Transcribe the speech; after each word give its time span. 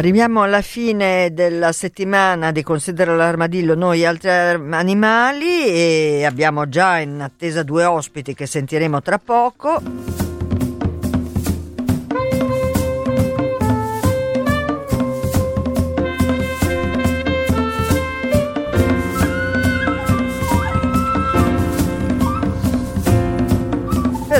Arriviamo 0.00 0.40
alla 0.40 0.62
fine 0.62 1.30
della 1.34 1.72
settimana 1.72 2.52
di 2.52 2.62
Considera 2.62 3.14
l'armadillo 3.14 3.74
noi 3.74 4.06
altri 4.06 4.30
animali 4.30 5.66
e 5.66 6.24
abbiamo 6.24 6.70
già 6.70 7.00
in 7.00 7.20
attesa 7.20 7.62
due 7.62 7.84
ospiti 7.84 8.32
che 8.32 8.46
sentiremo 8.46 9.02
tra 9.02 9.18
poco. 9.18 9.82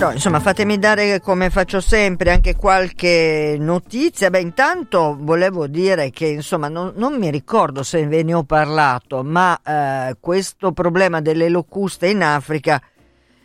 Però 0.00 0.12
insomma 0.12 0.40
fatemi 0.40 0.78
dare 0.78 1.20
come 1.20 1.50
faccio 1.50 1.78
sempre 1.78 2.30
anche 2.30 2.56
qualche 2.56 3.58
notizia. 3.60 4.30
Beh 4.30 4.40
intanto 4.40 5.14
volevo 5.20 5.66
dire 5.66 6.08
che 6.08 6.24
insomma 6.24 6.68
non, 6.68 6.94
non 6.96 7.18
mi 7.18 7.30
ricordo 7.30 7.82
se 7.82 8.06
ve 8.06 8.22
ne 8.22 8.32
ho 8.32 8.44
parlato, 8.44 9.22
ma 9.22 9.60
eh, 9.62 10.16
questo 10.18 10.72
problema 10.72 11.20
delle 11.20 11.50
locuste 11.50 12.06
in 12.06 12.22
Africa 12.22 12.80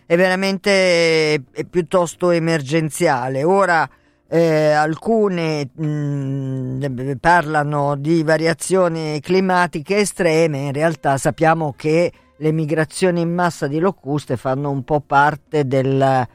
è 0.06 0.16
veramente 0.16 1.34
è 1.52 1.66
piuttosto 1.70 2.30
emergenziale. 2.30 3.44
Ora 3.44 3.86
eh, 4.26 4.72
alcune 4.72 5.72
mh, 5.74 5.86
mm, 5.86 7.12
parlano 7.20 7.98
di 7.98 8.24
variazioni 8.24 9.20
climatiche 9.20 9.98
estreme, 9.98 10.60
in 10.60 10.72
realtà 10.72 11.18
sappiamo 11.18 11.74
che 11.76 12.14
le 12.38 12.52
migrazioni 12.54 13.20
in 13.20 13.34
massa 13.34 13.68
di 13.68 13.80
locuste 13.80 14.38
fanno 14.38 14.70
un 14.70 14.86
po' 14.86 15.02
parte 15.02 15.68
del 15.68 16.28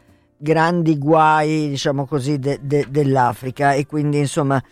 grandi 0.43 0.97
guai, 0.97 1.69
diciamo 1.69 2.07
così, 2.07 2.39
de, 2.39 2.59
de, 2.63 2.87
dell'Africa 2.89 3.75
e 3.75 3.87
quindi 3.87 4.19
insomma 4.19 4.63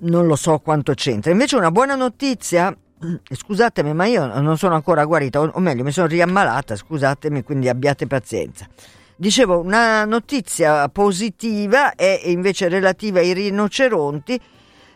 non 0.00 0.26
lo 0.26 0.36
so 0.36 0.58
quanto 0.58 0.92
c'entra. 0.92 1.30
Invece 1.30 1.56
una 1.56 1.70
buona 1.70 1.94
notizia, 1.94 2.76
scusatemi 3.24 3.94
ma 3.94 4.04
io 4.04 4.26
non 4.40 4.58
sono 4.58 4.74
ancora 4.74 5.04
guarita, 5.06 5.40
o 5.40 5.58
meglio 5.60 5.82
mi 5.82 5.92
sono 5.92 6.06
riammalata, 6.06 6.76
scusatemi, 6.76 7.42
quindi 7.42 7.68
abbiate 7.68 8.06
pazienza. 8.06 8.68
Dicevo, 9.16 9.58
una 9.58 10.04
notizia 10.04 10.88
positiva 10.90 11.94
è 11.94 12.20
invece 12.24 12.68
relativa 12.68 13.18
ai 13.18 13.32
rinoceronti 13.32 14.40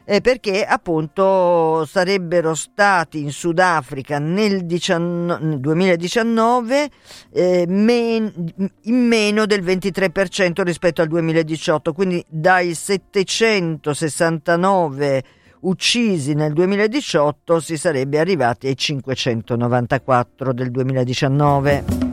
eh, 0.05 0.21
perché 0.21 0.65
appunto 0.65 1.85
sarebbero 1.87 2.55
stati 2.55 3.21
in 3.21 3.33
Sudafrica 3.33 4.19
nel 4.19 4.67
19, 4.67 5.61
2019 5.61 6.91
eh, 7.33 7.65
men, 7.69 8.53
in 8.83 9.07
meno 9.07 9.47
del 9.47 9.63
23% 9.63 10.63
rispetto 10.63 11.01
al 11.03 11.09
2018, 11.09 11.93
quindi 11.93 12.25
dai 12.29 12.75
769 12.75 15.23
uccisi 15.63 16.35
nel 16.35 16.53
2018 16.53 17.61
si 17.61 17.77
sarebbe 17.77 18.19
arrivati 18.19 18.67
ai 18.67 18.77
594 18.77 20.53
del 20.53 20.71
2019. 20.71 22.12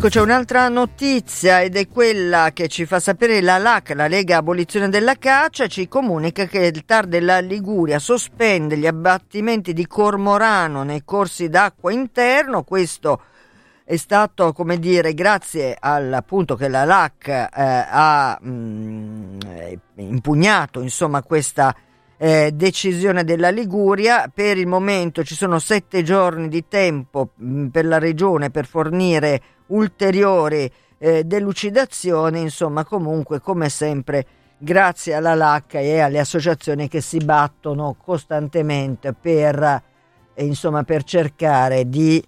Ecco, 0.00 0.08
c'è 0.08 0.22
un'altra 0.22 0.66
notizia 0.70 1.60
ed 1.60 1.76
è 1.76 1.86
quella 1.86 2.52
che 2.54 2.68
ci 2.68 2.86
fa 2.86 2.98
sapere 2.98 3.42
la 3.42 3.58
LAC, 3.58 3.90
la 3.90 4.08
Lega 4.08 4.38
Abolizione 4.38 4.88
della 4.88 5.16
Caccia, 5.16 5.66
ci 5.66 5.88
comunica 5.88 6.46
che 6.46 6.70
il 6.74 6.86
TAR 6.86 7.04
della 7.04 7.40
Liguria 7.40 7.98
sospende 7.98 8.78
gli 8.78 8.86
abbattimenti 8.86 9.74
di 9.74 9.86
cormorano 9.86 10.84
nei 10.84 11.02
corsi 11.04 11.50
d'acqua 11.50 11.92
interno. 11.92 12.62
Questo 12.62 13.20
è 13.84 13.96
stato, 13.96 14.54
come 14.54 14.78
dire, 14.78 15.12
grazie 15.12 15.76
al 15.78 16.10
appunto 16.14 16.56
che 16.56 16.68
la 16.68 16.84
LAC 16.86 17.28
eh, 17.28 17.48
ha 17.52 18.38
mh, 18.40 18.48
mm, 18.48 19.38
impugnato, 19.96 20.80
insomma, 20.80 21.22
questa 21.22 21.76
eh, 22.22 22.50
decisione 22.52 23.24
della 23.24 23.48
Liguria. 23.48 24.30
Per 24.32 24.58
il 24.58 24.66
momento 24.66 25.24
ci 25.24 25.34
sono 25.34 25.58
sette 25.58 26.02
giorni 26.02 26.48
di 26.48 26.68
tempo 26.68 27.30
mm, 27.42 27.68
per 27.68 27.86
la 27.86 27.98
regione 27.98 28.50
per 28.50 28.66
fornire 28.66 29.40
ulteriori 29.68 30.70
eh, 30.98 31.24
delucidazioni. 31.24 32.42
Insomma, 32.42 32.84
comunque, 32.84 33.40
come 33.40 33.70
sempre, 33.70 34.26
grazie 34.58 35.14
alla 35.14 35.34
LAC 35.34 35.76
e 35.76 36.00
alle 36.00 36.18
associazioni 36.18 36.88
che 36.88 37.00
si 37.00 37.16
battono 37.18 37.96
costantemente 37.98 39.14
per, 39.14 39.82
eh, 40.34 40.44
insomma, 40.44 40.82
per 40.82 41.04
cercare 41.04 41.88
di 41.88 42.22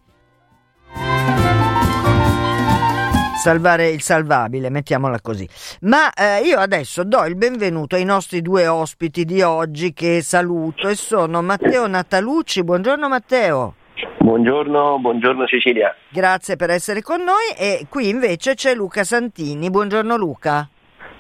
salvare 3.42 3.88
il 3.88 4.00
salvabile, 4.00 4.70
mettiamola 4.70 5.20
così. 5.20 5.48
Ma 5.80 6.12
eh, 6.12 6.42
io 6.44 6.60
adesso 6.60 7.02
do 7.02 7.24
il 7.24 7.34
benvenuto 7.34 7.96
ai 7.96 8.04
nostri 8.04 8.40
due 8.40 8.68
ospiti 8.68 9.24
di 9.24 9.42
oggi 9.42 9.92
che 9.92 10.22
saluto 10.22 10.86
e 10.86 10.94
sono 10.94 11.42
Matteo 11.42 11.88
Natalucci. 11.88 12.62
Buongiorno 12.62 13.08
Matteo. 13.08 13.74
Buongiorno, 14.20 15.00
buongiorno 15.00 15.44
Cecilia. 15.46 15.92
Grazie 16.08 16.54
per 16.54 16.70
essere 16.70 17.02
con 17.02 17.18
noi 17.22 17.50
e 17.58 17.86
qui 17.88 18.10
invece 18.10 18.54
c'è 18.54 18.76
Luca 18.76 19.02
Santini. 19.02 19.70
Buongiorno 19.70 20.16
Luca. 20.16 20.68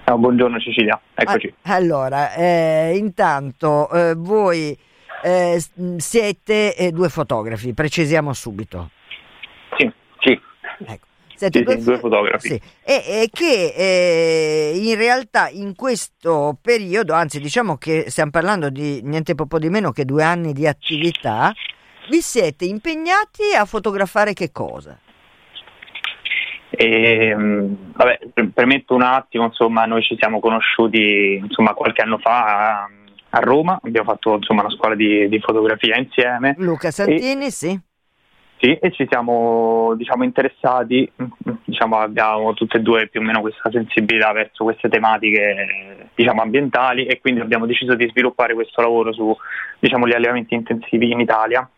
Oh, 0.04 0.16
buongiorno 0.16 0.60
Cecilia, 0.60 1.00
eccoci. 1.14 1.52
Ah, 1.62 1.74
allora, 1.74 2.34
eh, 2.34 2.92
intanto 2.96 3.90
eh, 3.90 4.14
voi 4.16 4.78
eh, 5.24 5.60
siete 5.96 6.76
eh, 6.76 6.92
due 6.92 7.08
fotografi, 7.08 7.74
precisiamo 7.74 8.32
subito. 8.32 8.90
Sì, 9.76 9.92
sì. 10.20 10.40
Ecco. 10.86 11.10
Siete 11.34 11.64
sì, 11.66 11.84
due, 11.84 11.98
fotografi. 11.98 12.48
Sì. 12.48 12.60
E, 12.84 12.94
e, 12.94 13.28
che 13.32 13.74
eh, 13.76 14.72
in 14.76 14.96
realtà 14.96 15.48
in 15.48 15.74
questo 15.74 16.56
periodo, 16.60 17.14
anzi 17.14 17.40
diciamo 17.40 17.76
che 17.76 18.10
stiamo 18.10 18.30
parlando 18.30 18.70
di 18.70 19.00
niente 19.02 19.34
poco 19.34 19.58
di 19.58 19.68
meno 19.68 19.90
che 19.90 20.04
due 20.04 20.22
anni 20.22 20.52
di 20.52 20.66
attività, 20.66 21.52
vi 22.08 22.20
siete 22.20 22.64
impegnati 22.64 23.54
a 23.56 23.64
fotografare 23.64 24.32
che 24.32 24.50
cosa? 24.52 24.98
E, 26.74 27.28
ehm, 27.28 27.92
vabbè, 27.94 28.18
premetto 28.52 28.94
un 28.94 29.02
attimo, 29.02 29.44
insomma, 29.44 29.84
noi 29.84 30.02
ci 30.02 30.16
siamo 30.18 30.40
conosciuti 30.40 31.34
insomma, 31.42 31.74
qualche 31.74 32.02
anno 32.02 32.18
fa 32.18 32.80
a, 32.80 32.88
a 33.30 33.38
Roma, 33.40 33.78
abbiamo 33.82 34.10
fatto 34.10 34.36
insomma, 34.36 34.62
una 34.62 34.70
scuola 34.70 34.94
di, 34.94 35.28
di 35.28 35.38
fotografia 35.38 35.96
insieme. 35.96 36.54
Luca 36.58 36.90
Santini, 36.90 37.46
e, 37.46 37.50
sì. 37.50 37.80
Sì, 38.62 38.74
e 38.74 38.92
ci 38.92 39.08
siamo 39.10 39.92
diciamo, 39.96 40.22
interessati, 40.22 41.10
diciamo, 41.64 41.98
abbiamo 41.98 42.54
tutte 42.54 42.76
e 42.76 42.80
due 42.80 43.08
più 43.08 43.18
o 43.18 43.24
meno 43.24 43.40
questa 43.40 43.68
sensibilità 43.72 44.30
verso 44.30 44.62
queste 44.62 44.88
tematiche 44.88 46.10
diciamo, 46.14 46.42
ambientali 46.42 47.06
e 47.06 47.20
quindi 47.20 47.40
abbiamo 47.40 47.66
deciso 47.66 47.96
di 47.96 48.06
sviluppare 48.08 48.54
questo 48.54 48.80
lavoro 48.80 49.12
su 49.12 49.36
diciamo, 49.80 50.04
allevamenti 50.04 50.54
intensivi 50.54 51.10
in 51.10 51.18
Italia 51.18 51.68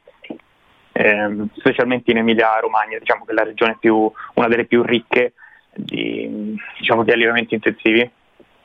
ehm, 0.93 1.49
specialmente 1.55 2.11
in 2.11 2.19
Emilia 2.19 2.59
Romagna, 2.61 2.99
diciamo 2.99 3.25
che 3.25 3.33
è 3.33 3.35
la 3.35 3.45
regione 3.45 3.79
più, 3.81 4.11
una 4.35 4.49
delle 4.49 4.67
più 4.67 4.83
ricche 4.83 5.33
di, 5.75 6.55
diciamo, 6.79 7.03
di 7.03 7.13
allevamenti 7.13 7.55
intensivi. 7.55 8.11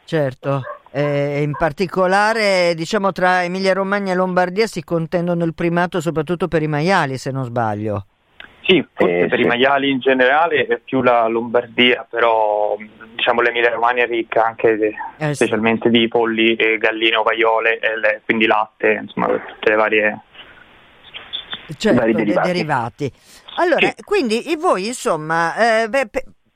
Certo, 0.04 0.62
eh, 0.91 1.41
in 1.41 1.53
particolare 1.53 2.74
diciamo 2.75 3.12
tra 3.12 3.44
Emilia 3.44 3.74
Romagna 3.74 4.12
e 4.12 4.15
Lombardia 4.15 4.68
si 4.68 4.83
contendono 4.83 5.44
il 5.44 5.53
primato 5.53 6.01
soprattutto 6.01 6.47
per 6.47 6.62
i 6.62 6.68
maiali 6.68 7.18
se 7.18 7.31
non 7.31 7.44
sbaglio. 7.44 8.06
Sì, 8.62 8.86
forse 8.94 9.21
eh, 9.21 9.27
per 9.27 9.39
sì. 9.39 9.45
i 9.45 9.47
maiali 9.47 9.89
in 9.89 10.00
generale 10.00 10.68
è 10.68 10.77
più 10.77 11.01
la 11.01 11.27
Lombardia, 11.27 12.06
però 12.07 12.77
diciamo 13.15 13.41
l'Emilia 13.41 13.71
Romagna 13.71 14.03
è 14.03 14.07
ricca 14.07 14.45
anche 14.45 14.94
eh, 15.18 15.33
specialmente 15.33 15.89
sì. 15.91 15.97
di 15.97 16.07
polli, 16.07 16.56
e 16.56 16.77
galline, 16.77 17.15
ovaiole, 17.15 17.80
e 17.80 17.97
le, 17.97 18.21
quindi 18.24 18.45
latte, 18.45 19.00
insomma 19.01 19.27
tutte 19.27 19.69
le 19.69 19.75
varie 19.75 20.19
certo, 21.77 22.00
vari 22.00 22.13
derivati. 22.13 22.47
derivati. 22.47 23.12
Allora, 23.56 23.88
sì. 23.88 24.03
quindi 24.03 24.56
voi 24.59 24.88
insomma 24.88 25.83
eh, 25.83 25.89
beh, 25.89 26.09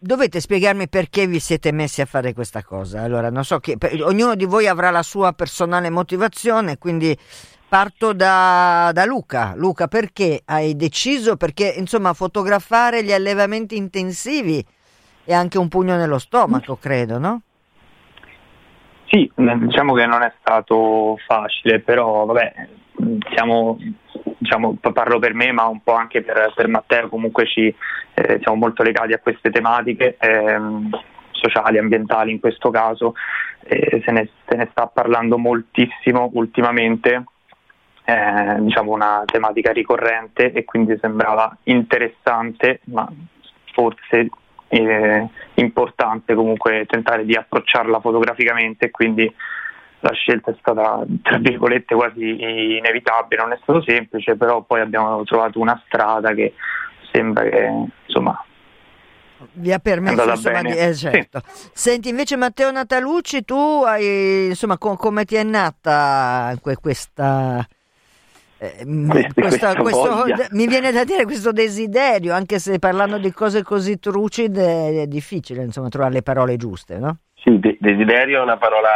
dovete 0.03 0.39
spiegarmi 0.39 0.89
perché 0.89 1.25
vi 1.27 1.39
siete 1.39 1.71
messi 1.71 2.01
a 2.01 2.05
fare 2.05 2.33
questa 2.33 2.63
cosa. 2.63 3.01
Allora, 3.01 3.29
non 3.29 3.45
so 3.45 3.59
che 3.59 3.77
per, 3.77 4.03
ognuno 4.03 4.35
di 4.35 4.45
voi 4.45 4.67
avrà 4.67 4.91
la 4.91 5.03
sua 5.03 5.31
personale 5.33 5.89
motivazione, 5.89 6.77
quindi 6.77 7.17
Parto 7.73 8.13
da, 8.13 8.91
da, 8.93 9.03
Luca. 9.03 9.53
Luca, 9.55 9.87
perché 9.87 10.43
hai 10.45 10.75
deciso? 10.75 11.37
Perché 11.37 11.73
insomma 11.75 12.13
fotografare 12.13 13.03
gli 13.03 13.11
allevamenti 13.11 13.75
intensivi 13.75 14.63
è 15.23 15.33
anche 15.33 15.57
un 15.57 15.69
pugno 15.69 15.95
nello 15.95 16.19
stomaco, 16.19 16.75
credo, 16.75 17.17
no? 17.17 17.41
Sì, 19.05 19.27
diciamo 19.35 19.95
che 19.95 20.05
non 20.05 20.21
è 20.21 20.31
stato 20.39 21.17
facile, 21.25 21.79
però 21.79 22.25
vabbè, 22.25 22.67
siamo, 23.33 23.79
diciamo, 24.37 24.77
parlo 24.79 25.17
per 25.17 25.33
me, 25.33 25.51
ma 25.51 25.65
un 25.65 25.81
po' 25.81 25.93
anche 25.93 26.21
per, 26.21 26.53
per 26.55 26.67
Matteo, 26.67 27.09
comunque 27.09 27.47
ci 27.47 27.73
eh, 28.13 28.39
siamo 28.41 28.57
molto 28.57 28.83
legati 28.83 29.13
a 29.13 29.19
queste 29.19 29.49
tematiche. 29.49 30.17
Ehm, 30.19 30.89
sociali, 31.43 31.77
ambientali 31.77 32.31
in 32.31 32.39
questo 32.39 32.69
caso, 32.69 33.15
eh, 33.63 34.01
se, 34.05 34.11
ne, 34.11 34.29
se, 34.47 34.55
ne, 34.55 34.69
sta 34.71 34.87
parlando 34.87 35.37
moltissimo 35.37 36.29
ultimamente 36.33 37.25
eh, 38.05 38.55
diciamo 38.59 38.91
una 38.91 39.23
tematica 39.25 39.71
ricorrente 39.71 40.51
e 40.51 40.63
quindi 40.63 40.97
sembrava 40.99 41.55
interessante, 41.63 42.81
ma 42.85 43.09
forse 43.73 44.29
eh, 44.67 45.27
importante 45.55 46.33
comunque 46.33 46.85
tentare 46.87 47.25
di 47.25 47.35
approcciarla 47.35 47.99
fotograficamente 47.99 48.89
quindi 48.91 49.31
la 49.99 50.11
scelta 50.11 50.51
è 50.51 50.55
stata 50.59 51.01
tra 51.21 51.37
virgolette 51.37 51.95
quasi 51.95 52.75
inevitabile, 52.77 53.41
non 53.41 53.53
è 53.53 53.59
stato 53.61 53.81
semplice, 53.83 54.35
però 54.35 54.61
poi 54.61 54.81
abbiamo 54.81 55.23
trovato 55.23 55.59
una 55.59 55.81
strada 55.85 56.33
che 56.33 56.53
sembra 57.13 57.43
che 57.47 57.87
insomma 58.07 58.43
vi 59.53 59.71
ha 59.71 59.79
permesso 59.79 60.29
insomma, 60.29 60.61
di, 60.61 60.69
eh, 60.69 60.93
certo. 60.95 61.41
sì. 61.45 61.69
Senti 61.73 62.09
invece 62.09 62.37
Matteo 62.37 62.71
Natalucci, 62.71 63.43
tu 63.43 63.83
hai 63.85 64.47
insomma 64.47 64.77
com- 64.77 64.95
come 64.95 65.25
ti 65.25 65.35
è 65.35 65.43
nata 65.43 66.55
questa 66.61 67.67
eh, 68.63 68.85
questo, 69.33 69.73
questo, 69.75 70.25
mi 70.51 70.67
viene 70.67 70.91
da 70.91 71.03
dire 71.03 71.25
questo 71.25 71.51
desiderio, 71.51 72.33
anche 72.33 72.59
se 72.59 72.79
parlando 72.79 73.17
di 73.17 73.31
cose 73.33 73.61
così 73.61 73.99
trucide 73.99 75.01
è 75.01 75.07
difficile 75.07 75.63
insomma, 75.63 75.89
trovare 75.89 76.13
le 76.13 76.21
parole 76.21 76.55
giuste, 76.55 76.97
no? 76.97 77.17
Sì, 77.35 77.59
de- 77.59 77.77
desiderio 77.81 78.39
è 78.39 78.41
una 78.41 78.55
parola 78.55 78.89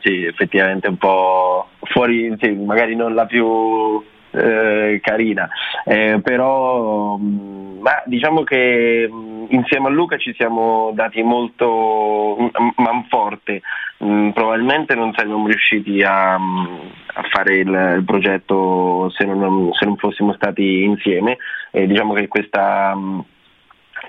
sì, 0.00 0.24
effettivamente 0.24 0.86
un 0.86 0.96
po' 0.96 1.70
fuori, 1.86 2.36
sì, 2.40 2.50
magari 2.52 2.94
non 2.94 3.14
la 3.14 3.26
più 3.26 4.00
eh, 4.32 5.00
carina, 5.02 5.48
eh, 5.84 6.20
però 6.22 7.16
mm, 7.16 7.80
ma 7.80 8.02
diciamo 8.04 8.42
che 8.42 9.08
mm, 9.10 9.46
insieme 9.48 9.88
a 9.88 9.90
Luca 9.90 10.16
ci 10.18 10.34
siamo 10.34 10.90
dati 10.94 11.22
molto 11.22 12.50
manforte, 12.76 13.62
mm, 14.04 14.30
probabilmente 14.30 14.94
non 14.94 15.12
saremmo 15.14 15.46
riusciti 15.46 16.02
a, 16.02 16.34
a 16.34 17.22
fare 17.30 17.56
il, 17.56 17.94
il 17.98 18.04
progetto 18.04 19.10
se 19.10 19.24
non, 19.24 19.70
se 19.72 19.86
non, 19.86 19.96
fossimo 19.96 20.32
stati 20.34 20.84
insieme. 20.84 21.38
E 21.70 21.86
diciamo 21.86 22.14
che 22.14 22.28
questa 22.28 22.96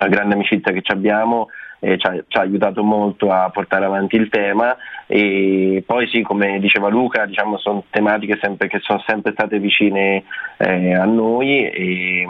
grande 0.07 0.33
amicizia 0.33 0.71
che 0.71 0.81
abbiamo 0.87 1.49
eh, 1.83 1.97
ci, 1.97 2.07
ha, 2.07 2.13
ci, 2.27 2.37
ha, 2.37 2.41
aiutato 2.41 2.83
molto 2.83 3.31
a 3.31 3.49
portare 3.49 3.85
avanti 3.85 4.15
il 4.15 4.29
tema. 4.29 4.77
E 5.07 5.83
poi 5.85 6.07
sì, 6.07 6.21
come 6.21 6.59
diceva 6.59 6.87
Luca, 6.89 7.25
diciamo, 7.25 7.57
sono 7.57 7.83
tematiche 7.89 8.37
sempre, 8.41 8.67
che 8.67 8.79
sono 8.81 9.03
sempre 9.05 9.33
state 9.33 9.59
vicine 9.59 10.23
eh, 10.57 10.93
a 10.93 11.05
noi 11.05 11.69
e, 11.69 12.25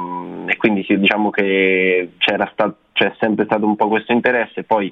e 0.48 0.58
quindi 0.58 0.84
sì, 0.84 0.98
diciamo 0.98 1.30
che 1.30 2.12
sta, 2.18 2.74
c'è 2.94 3.14
sempre 3.20 3.46
stato 3.46 3.66
un 3.66 3.76
po' 3.76 3.88
questo 3.88 4.12
interesse, 4.12 4.64
poi 4.64 4.92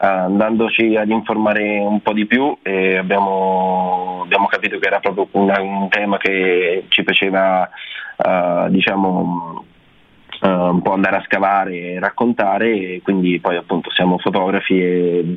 Uh, 0.00 0.06
andandoci 0.06 0.96
ad 0.96 1.10
informare 1.10 1.78
un 1.78 2.00
po' 2.00 2.14
di 2.14 2.24
più 2.24 2.56
eh, 2.62 2.96
abbiamo, 2.96 4.22
abbiamo, 4.24 4.46
capito 4.46 4.78
che 4.78 4.86
era 4.86 4.98
proprio 4.98 5.28
una, 5.32 5.60
un 5.60 5.90
tema 5.90 6.16
che 6.16 6.86
ci 6.88 7.02
piaceva 7.02 7.68
uh, 8.16 8.70
diciamo, 8.70 9.62
un 10.48 10.80
po' 10.80 10.92
andare 10.92 11.16
a 11.16 11.22
scavare 11.22 11.76
e 11.76 12.00
raccontare 12.00 12.70
e 12.70 13.00
quindi 13.02 13.38
poi 13.40 13.56
appunto 13.56 13.90
siamo 13.90 14.18
fotografi 14.18 14.80
e 14.80 15.36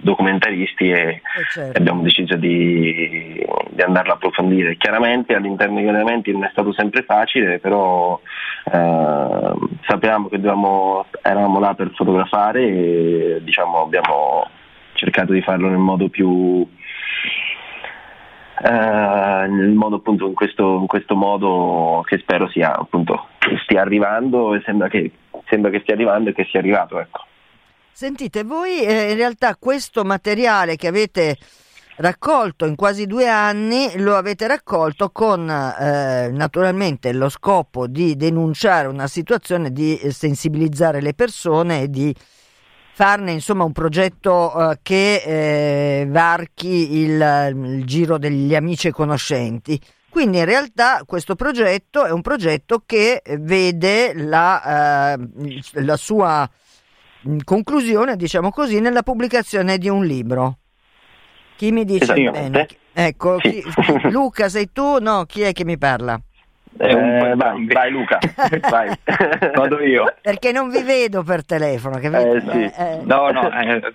documentaristi 0.00 0.90
e, 0.90 0.94
eh 0.94 1.20
certo. 1.52 1.78
abbiamo 1.78 2.02
deciso 2.02 2.36
di, 2.36 3.44
di, 3.68 3.82
andarlo 3.82 4.12
a 4.12 4.14
approfondire. 4.14 4.76
Chiaramente 4.76 5.34
all'interno 5.34 5.76
degli 5.76 5.88
elementi 5.88 6.32
non 6.32 6.44
è 6.44 6.48
stato 6.52 6.72
sempre 6.72 7.02
facile, 7.02 7.58
però 7.58 8.18
uh, 8.64 9.68
sappiamo 9.86 10.28
che 10.28 10.36
dovevamo, 10.36 11.04
eravamo 11.22 11.60
là 11.60 11.74
per 11.74 11.90
fotografare 11.94 12.62
e 12.62 13.40
diciamo, 13.42 13.82
abbiamo 13.82 14.48
cercato 14.94 15.32
di 15.32 15.42
farlo 15.42 15.68
nel 15.68 15.78
modo 15.78 16.08
più 16.08 16.66
eh, 16.66 17.69
nel 18.68 19.72
modo 19.72 19.96
appunto 19.96 20.26
in 20.26 20.34
questo, 20.34 20.78
in 20.80 20.86
questo, 20.86 21.14
modo 21.14 22.02
che 22.04 22.18
spero 22.18 22.48
sia 22.48 22.76
appunto 22.76 23.28
stia 23.64 23.80
arrivando 23.80 24.54
e 24.54 24.62
sembra 24.64 24.88
che, 24.88 25.10
sembra 25.48 25.70
che 25.70 25.80
stia 25.80 25.94
arrivando 25.94 26.30
e 26.30 26.34
che 26.34 26.46
sia 26.50 26.60
arrivato 26.60 26.98
ecco. 26.98 27.24
Sentite, 27.92 28.44
voi 28.44 28.82
eh, 28.82 29.10
in 29.10 29.16
realtà 29.16 29.56
questo 29.56 30.04
materiale 30.04 30.76
che 30.76 30.86
avete 30.88 31.36
raccolto 31.96 32.64
in 32.64 32.76
quasi 32.76 33.06
due 33.06 33.28
anni 33.28 33.98
lo 33.98 34.16
avete 34.16 34.46
raccolto 34.46 35.10
con 35.10 35.48
eh, 35.48 36.30
naturalmente 36.32 37.12
lo 37.12 37.28
scopo 37.28 37.86
di 37.86 38.16
denunciare 38.16 38.88
una 38.88 39.06
situazione, 39.06 39.70
di 39.70 39.98
sensibilizzare 40.10 41.02
le 41.02 41.12
persone 41.12 41.82
e 41.82 41.90
di 41.90 42.14
farne 43.00 43.32
insomma 43.32 43.64
un 43.64 43.72
progetto 43.72 44.52
uh, 44.54 44.74
che 44.82 45.22
eh, 45.24 46.06
varchi 46.06 46.98
il, 46.98 47.52
il, 47.54 47.84
giro 47.86 48.18
degli 48.18 48.54
amici 48.54 48.88
e 48.88 48.90
conoscenti. 48.90 49.80
Quindi 50.10 50.36
in 50.36 50.44
realtà 50.44 51.00
questo 51.06 51.34
progetto 51.34 52.04
è 52.04 52.10
un 52.10 52.20
progetto 52.20 52.82
che 52.84 53.22
vede 53.38 54.12
la, 54.12 55.16
uh, 55.16 55.60
la 55.82 55.96
sua 55.96 56.46
mm, 57.26 57.38
conclusione, 57.42 58.16
diciamo 58.16 58.50
così, 58.50 58.80
nella 58.80 59.02
pubblicazione 59.02 59.78
di 59.78 59.88
un 59.88 60.04
libro. 60.04 60.58
Chi 61.56 61.72
mi 61.72 61.86
dice 61.86 62.12
bene? 62.12 62.68
Ecco, 62.92 63.38
sì. 63.40 63.62
chi, 63.62 64.10
Luca, 64.10 64.50
sei 64.50 64.72
tu? 64.72 64.98
No, 64.98 65.24
chi 65.24 65.40
è 65.40 65.52
che 65.52 65.64
mi 65.64 65.78
parla? 65.78 66.20
Eh, 66.78 67.34
vai, 67.34 67.66
vai, 67.66 67.90
Luca, 67.90 68.18
vai. 68.70 68.90
vado 69.54 69.80
io. 69.82 70.14
Perché 70.22 70.52
non 70.52 70.70
vi 70.70 70.82
vedo 70.82 71.22
per 71.22 71.44
telefono? 71.44 71.98
Eh, 71.98 72.40
sì. 72.40 72.72
eh, 72.78 73.00
no, 73.02 73.30
no, 73.30 73.50
eh. 73.50 73.92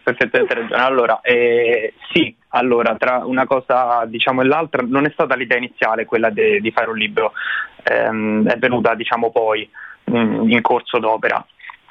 Allora, 0.71 1.21
eh, 1.21 1.93
sì, 2.11 2.35
allora, 2.49 2.95
tra 2.95 3.23
una 3.25 3.45
cosa 3.45 4.03
diciamo 4.05 4.41
e 4.41 4.45
l'altra, 4.45 4.83
non 4.85 5.05
è 5.05 5.09
stata 5.11 5.35
l'idea 5.35 5.57
iniziale 5.57 6.05
quella 6.05 6.29
de, 6.29 6.59
di 6.59 6.71
fare 6.71 6.89
un 6.89 6.97
libro, 6.97 7.31
ehm, 7.83 8.47
è 8.47 8.57
venuta 8.57 8.93
diciamo 8.93 9.31
poi 9.31 9.67
mh, 10.03 10.17
mm, 10.17 10.49
in 10.49 10.61
corso 10.61 10.99
d'opera. 10.99 11.43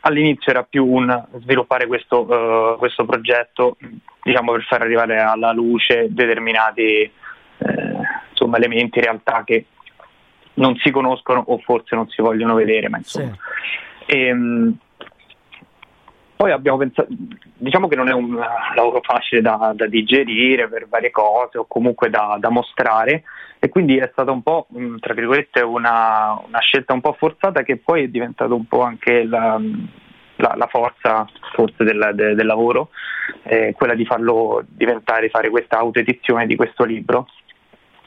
All'inizio 0.07 0.53
era 0.53 0.65
più 0.65 0.87
un 0.87 1.25
sviluppare 1.41 1.87
questo, 1.87 2.21
uh, 2.21 2.77
questo 2.77 3.07
progetto, 3.07 3.79
diciamo 4.23 4.53
per 4.53 4.63
far 4.65 4.83
arrivare 4.83 5.19
alla 5.19 5.51
luce 5.53 6.09
determinati 6.11 6.83
eh, 6.93 7.11
insomma, 8.29 8.59
elementi, 8.59 9.01
realtà 9.01 9.43
che 9.45 9.65
non 10.55 10.77
si 10.77 10.91
conoscono 10.91 11.43
o 11.47 11.59
forse 11.59 11.95
non 11.95 12.09
si 12.09 12.23
vogliono 12.23 12.55
vedere, 12.55 12.89
ma 12.89 12.99
insomma. 12.99 13.37
Sì. 14.07 14.15
E, 14.15 14.33
um, 14.33 14.77
poi 16.37 16.51
abbiamo 16.51 16.79
pensato, 16.79 17.09
diciamo 17.57 17.89
che 17.89 17.97
non 17.97 18.09
è 18.09 18.13
un 18.13 18.35
lavoro 18.75 19.01
facile 19.03 19.41
da, 19.41 19.73
da 19.75 19.87
digerire 19.87 20.69
per 20.69 20.89
varie 20.89 21.11
cose 21.11 21.59
o 21.59 21.67
comunque 21.67 22.11
da, 22.11 22.37
da, 22.39 22.51
mostrare 22.51 23.23
e 23.59 23.69
quindi 23.69 23.97
è 23.97 24.09
stata 24.13 24.31
un 24.31 24.43
po', 24.43 24.67
mm, 24.77 24.97
tra 24.99 25.15
virgolette, 25.15 25.61
una, 25.61 26.39
una, 26.47 26.59
scelta 26.59 26.93
un 26.93 27.01
po' 27.01 27.15
forzata 27.15 27.63
che 27.63 27.79
poi 27.79 28.05
è 28.05 28.09
diventata 28.09 28.53
un 28.53 28.67
po' 28.67 28.83
anche 28.83 29.25
la, 29.25 29.59
la, 30.37 30.55
la 30.57 30.67
forza 30.67 31.27
forse 31.55 31.85
del, 31.85 32.11
de, 32.15 32.35
del 32.35 32.47
lavoro, 32.47 32.91
eh, 33.45 33.73
quella 33.75 33.95
di 33.95 34.05
farlo 34.05 34.65
diventare, 34.67 35.31
fare 35.31 35.49
questa 35.51 35.79
autoedizione 35.79 36.47
di 36.47 36.57
questo 36.57 36.85
libro 36.85 37.27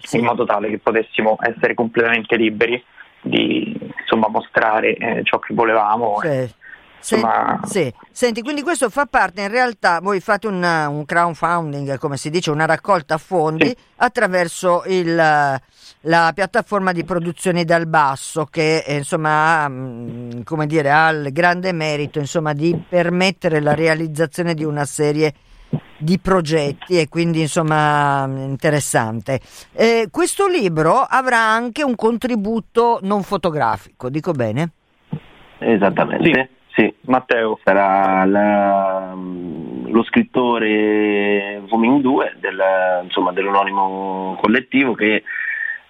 sì. 0.01 0.17
in 0.17 0.25
modo 0.25 0.45
tale 0.45 0.69
che 0.69 0.79
potessimo 0.79 1.37
essere 1.39 1.73
completamente 1.73 2.35
liberi 2.35 2.83
di 3.21 3.77
insomma, 3.99 4.27
mostrare 4.29 4.95
eh, 4.95 5.21
ciò 5.23 5.39
che 5.39 5.53
volevamo. 5.53 6.19
Sì. 6.21 6.53
insomma... 6.97 7.59
Sì. 7.63 7.93
Senti, 8.11 8.41
quindi 8.41 8.63
questo 8.63 8.89
fa 8.89 9.05
parte, 9.05 9.41
in 9.41 9.49
realtà 9.49 9.99
voi 9.99 10.19
fate 10.19 10.47
una, 10.47 10.87
un 10.89 11.05
crowdfunding, 11.05 11.97
come 11.97 12.17
si 12.17 12.29
dice, 12.29 12.51
una 12.51 12.65
raccolta 12.65 13.17
fondi 13.17 13.75
attraverso 13.97 14.83
il, 14.87 15.15
la 15.15 16.31
piattaforma 16.33 16.91
di 16.91 17.03
produzioni 17.03 17.63
dal 17.63 17.87
basso 17.87 18.45
che 18.45 18.83
insomma 18.87 19.63
ha, 19.63 19.69
mm, 19.69 20.41
come 20.43 20.65
dire, 20.65 20.91
ha 20.91 21.09
il 21.09 21.31
grande 21.31 21.71
merito 21.73 22.19
insomma, 22.19 22.53
di 22.53 22.75
permettere 22.87 23.59
la 23.61 23.73
realizzazione 23.73 24.53
di 24.53 24.63
una 24.63 24.85
serie 24.85 25.31
di 25.31 25.46
progetti 26.21 26.99
e 26.99 27.07
quindi 27.09 27.41
insomma 27.41 28.25
interessante. 28.27 29.39
Eh, 29.73 30.07
questo 30.11 30.47
libro 30.47 30.95
avrà 30.99 31.39
anche 31.39 31.83
un 31.83 31.95
contributo 31.95 32.99
non 33.01 33.23
fotografico, 33.23 34.09
dico 34.09 34.31
bene? 34.31 34.71
Esattamente. 35.59 36.31
Sì. 36.33 36.55
Sì, 36.77 36.93
Matteo. 37.05 37.59
Sarà 37.63 38.23
la, 38.25 39.11
mm, 39.15 39.87
lo 39.87 40.03
scrittore 40.03 41.63
Voming 41.67 42.01
2 42.01 42.35
del, 42.39 42.61
insomma, 43.03 43.31
dell'anonimo 43.31 44.37
collettivo 44.39 44.93
che 44.93 45.23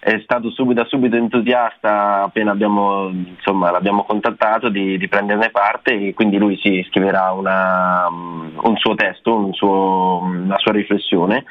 è 0.08 0.22
stato 0.24 0.50
subito, 0.52 0.86
subito 0.86 1.18
entusiasta 1.18 2.24
appena 2.24 2.52
abbiamo, 2.52 3.10
insomma, 3.10 3.72
l'abbiamo 3.72 4.06
contattato 4.06 4.70
di, 4.70 4.98
di, 4.98 5.10
prenderne 5.10 5.50
parte 5.50 5.92
e 6.00 6.14
quindi 6.14 6.38
lui 6.38 6.58
si 6.64 6.82
scriverà 6.88 7.34
una, 7.34 8.08
un 8.08 8.78
suo 8.78 8.96
testo, 8.96 9.36
un 9.36 9.54
suo, 9.54 10.20
una 10.24 10.58
sua 10.60 10.72
riflessione 10.72 11.44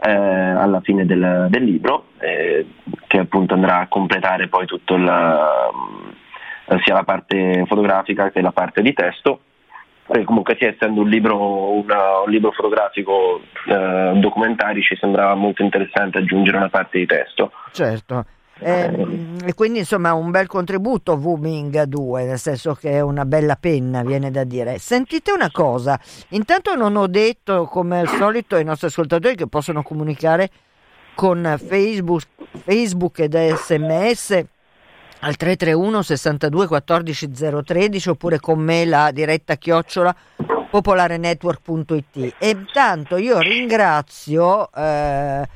eh, 0.00 0.12
alla 0.12 0.80
fine 0.80 1.04
del, 1.06 1.48
del 1.50 1.64
libro 1.64 2.10
eh, 2.20 2.64
che 3.08 3.18
appunto 3.18 3.54
andrà 3.54 3.80
a 3.80 3.88
completare 3.88 4.46
poi 4.46 4.66
tutto 4.66 4.94
il 4.94 5.12
sia 6.84 6.94
la 6.94 7.02
parte 7.02 7.64
fotografica 7.66 8.30
che 8.30 8.40
la 8.40 8.52
parte 8.52 8.80
di 8.80 8.92
testo. 8.92 9.40
E 10.06 10.24
comunque 10.24 10.56
sia 10.58 10.68
essendo 10.68 11.00
un 11.00 11.08
libro, 11.08 11.72
una, 11.72 12.20
un 12.24 12.30
libro 12.30 12.50
fotografico 12.52 13.40
eh, 13.66 14.12
documentario 14.16 14.82
ci 14.82 14.96
sembrava 14.96 15.34
molto 15.34 15.62
interessante 15.62 16.18
aggiungere 16.18 16.58
una 16.58 16.68
parte 16.68 16.98
di 16.98 17.06
testo. 17.06 17.52
Certo. 17.72 18.24
Eh, 18.60 19.06
e 19.46 19.54
quindi 19.54 19.80
insomma 19.80 20.12
un 20.14 20.30
bel 20.30 20.46
contributo 20.46 21.14
Wuming 21.14 21.82
2, 21.82 22.24
nel 22.24 22.38
senso 22.38 22.74
che 22.74 22.92
è 22.92 23.00
una 23.00 23.24
bella 23.24 23.56
penna, 23.56 24.02
viene 24.02 24.30
da 24.30 24.44
dire. 24.44 24.78
Sentite 24.78 25.32
una 25.32 25.50
cosa, 25.50 25.98
intanto 26.30 26.74
non 26.74 26.96
ho 26.96 27.06
detto 27.06 27.64
come 27.64 28.00
al 28.00 28.08
solito 28.08 28.56
ai 28.56 28.64
nostri 28.64 28.88
ascoltatori 28.88 29.34
che 29.34 29.48
possono 29.48 29.82
comunicare 29.82 30.50
con 31.14 31.56
Facebook, 31.58 32.22
Facebook 32.64 33.18
ed 33.20 33.36
sms 33.36 34.44
al 35.24 35.36
331 35.36 36.02
62 36.02 36.66
14 36.66 37.30
013 37.64 38.08
oppure 38.10 38.38
con 38.38 38.58
me 38.58 38.84
la 38.84 39.10
diretta 39.10 39.56
chiocciola 39.56 40.14
popolarenetwork.it 40.70 42.34
e 42.38 42.48
intanto 42.50 43.16
io 43.16 43.38
ringrazio 43.38 44.70
eh, 44.72 45.48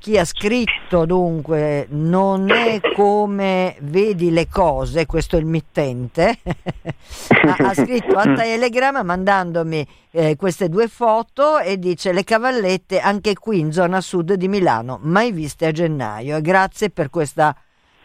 chi 0.00 0.18
ha 0.18 0.24
scritto 0.24 1.04
dunque 1.04 1.86
non 1.90 2.50
è 2.50 2.80
come 2.94 3.76
vedi 3.82 4.32
le 4.32 4.48
cose 4.48 5.06
questo 5.06 5.36
è 5.36 5.38
il 5.38 5.46
mittente 5.46 6.38
ha, 6.42 7.56
ha, 7.56 7.74
scritto 7.74 8.16
a 8.16 8.34
Telegram 8.34 9.04
mandandomi 9.04 9.86
eh, 10.10 10.34
queste 10.36 10.68
due 10.68 10.88
foto 10.88 11.58
e 11.58 11.78
dice 11.78 12.12
le 12.12 12.24
cavallette 12.24 12.98
anche 12.98 13.34
qui 13.34 13.60
in 13.60 13.72
zona 13.72 14.00
sud 14.00 14.32
di 14.32 14.48
Milano 14.48 14.98
mai 15.02 15.32
viste 15.32 15.66
a 15.66 15.72
gennaio. 15.72 16.36
E 16.36 16.40
grazie 16.40 16.90
per 16.90 17.10
questa 17.10 17.54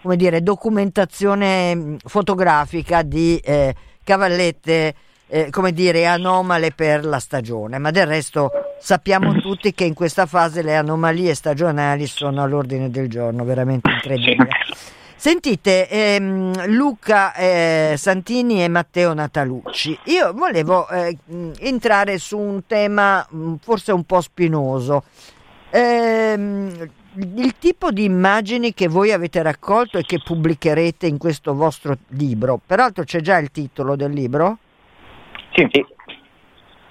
come 0.02 0.16
dire, 0.16 0.42
documentazione 0.42 1.76
mm, 1.76 1.96
fotografica 2.06 3.02
di 3.02 3.38
eh, 3.38 3.76
cavallette 4.04 4.96
eh, 5.32 5.50
come 5.52 5.72
dire, 5.72 6.06
anomale 6.06 6.72
per 6.72 7.06
la 7.06 7.20
stagione, 7.20 7.78
ma 7.78 7.92
del 7.92 8.08
resto 8.08 8.52
sappiamo 8.80 9.34
tutti 9.40 9.74
che 9.74 9.84
in 9.84 9.94
questa 9.94 10.26
fase 10.26 10.64
le 10.64 10.76
anomalie 10.76 11.36
stagionali 11.36 12.08
sono 12.08 12.42
all'ordine 12.42 12.90
del 12.90 13.08
giorno, 13.08 13.44
veramente 13.44 13.92
incredibile. 13.92 14.50
Sentite, 15.16 15.90
ehm, 15.90 16.68
Luca 16.68 17.36
eh, 17.36 17.96
Santini 17.98 18.64
e 18.64 18.70
Matteo 18.70 19.14
Natalucci, 19.14 20.00
io 20.06 20.32
volevo 20.34 20.88
eh, 20.88 21.18
entrare 21.60 22.18
su 22.18 22.38
un 22.38 22.66
tema 22.66 23.28
mm, 23.34 23.56
forse 23.62 23.92
un 23.92 24.06
po' 24.06 24.22
spinoso. 24.22 25.04
Eh, 25.72 26.90
il 27.16 27.58
tipo 27.58 27.92
di 27.92 28.04
immagini 28.04 28.74
che 28.74 28.88
voi 28.88 29.12
avete 29.12 29.42
raccolto 29.42 29.98
e 29.98 30.04
che 30.04 30.20
pubblicherete 30.24 31.08
in 31.08 31.18
questo 31.18 31.54
vostro 31.54 31.98
libro, 32.10 32.60
peraltro 32.64 33.04
c'è 33.04 33.20
già 33.22 33.38
il 33.38 33.52
titolo 33.52 33.96
del 33.96 34.12
libro? 34.12 34.58
Sì, 35.54 35.68
sì, 35.72 35.86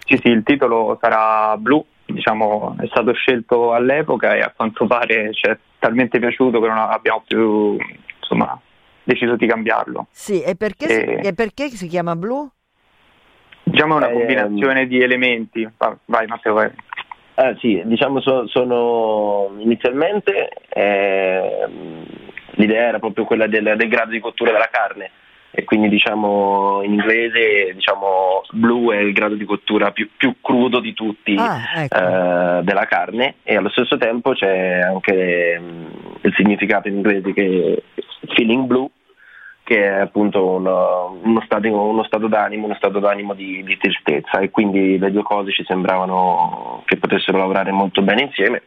sì, 0.05 0.21
sì 0.23 0.29
il 0.29 0.43
titolo 0.43 0.99
sarà 1.01 1.57
Blu, 1.57 1.85
diciamo, 2.05 2.77
è 2.81 2.87
stato 2.87 3.13
scelto 3.13 3.73
all'epoca 3.73 4.35
e 4.35 4.41
a 4.41 4.53
quanto 4.55 4.87
pare 4.87 5.33
ci 5.33 5.49
è 5.49 5.57
talmente 5.79 6.19
piaciuto 6.19 6.61
che 6.61 6.67
non 6.67 6.79
abbiamo 6.79 7.23
più 7.27 7.77
insomma, 8.21 8.61
deciso 9.05 9.37
di 9.37 9.47
cambiarlo. 9.47 10.09
Sì, 10.11 10.43
e 10.43 10.57
perché, 10.57 10.87
e... 10.87 11.21
Si, 11.21 11.29
e 11.29 11.33
perché 11.35 11.69
si 11.69 11.87
chiama 11.87 12.17
Blu? 12.17 12.51
Diciamo 13.63 13.95
è 13.95 13.97
una 13.99 14.09
eh, 14.09 14.13
combinazione 14.13 14.87
di 14.87 15.03
elementi. 15.03 15.69
Vai 16.07 16.27
Matteo, 16.27 16.55
vai. 16.55 16.71
Ah, 17.41 17.55
sì, 17.61 17.81
diciamo 17.85 18.21
so, 18.21 18.49
sono 18.49 19.55
inizialmente 19.59 20.49
eh, 20.71 21.67
l'idea 22.57 22.89
era 22.89 22.99
proprio 22.99 23.27
quella 23.27 23.47
del, 23.47 23.75
del, 23.77 23.89
grado 23.89 24.11
di 24.11 24.19
cottura 24.19 24.51
della 24.51 24.69
carne 24.69 25.13
e 25.53 25.63
quindi 25.63 25.89
diciamo 25.89 26.83
in 26.83 26.95
inglese 26.95 27.75
diciamo 27.75 28.43
blu 28.51 28.91
è 28.91 28.97
il 28.97 29.13
grado 29.13 29.37
di 29.37 29.45
cottura 29.45 29.93
più, 29.93 30.11
più 30.17 30.35
crudo 30.41 30.81
di 30.81 30.93
tutti 30.95 31.37
ah, 31.39 31.83
ecco. 31.85 31.97
eh, 31.97 32.63
della 32.65 32.87
carne 32.87 33.37
e 33.45 33.55
allo 33.55 33.69
stesso 33.69 33.97
tempo 33.99 34.33
c'è 34.33 34.81
anche 34.81 35.61
mm, 35.61 35.87
il 36.23 36.35
significato 36.35 36.89
in 36.89 36.97
inglese 36.97 37.33
che 37.33 37.85
feeling 38.35 38.67
blue 38.67 38.91
che 39.69 39.85
è 39.85 40.01
appunto 40.01 40.47
uno, 40.47 41.21
uno, 41.23 41.43
stato, 41.45 41.69
uno 41.69 42.03
stato, 42.05 42.27
d'animo, 42.27 42.65
uno 42.65 42.75
stato 42.77 43.01
d'animo 43.01 43.35
di, 43.35 43.63
di, 43.63 43.77
tristezza 43.77 44.39
e 44.39 44.51
quindi 44.51 44.99
le 44.99 45.11
due 45.11 45.23
cose 45.23 45.53
ci 45.53 45.63
sembravano 45.63 46.83
che 46.87 46.97
potessero 46.97 47.37
lavorare 47.37 47.71
molto 47.71 48.01
bene 48.01 48.23
insieme. 48.23 48.63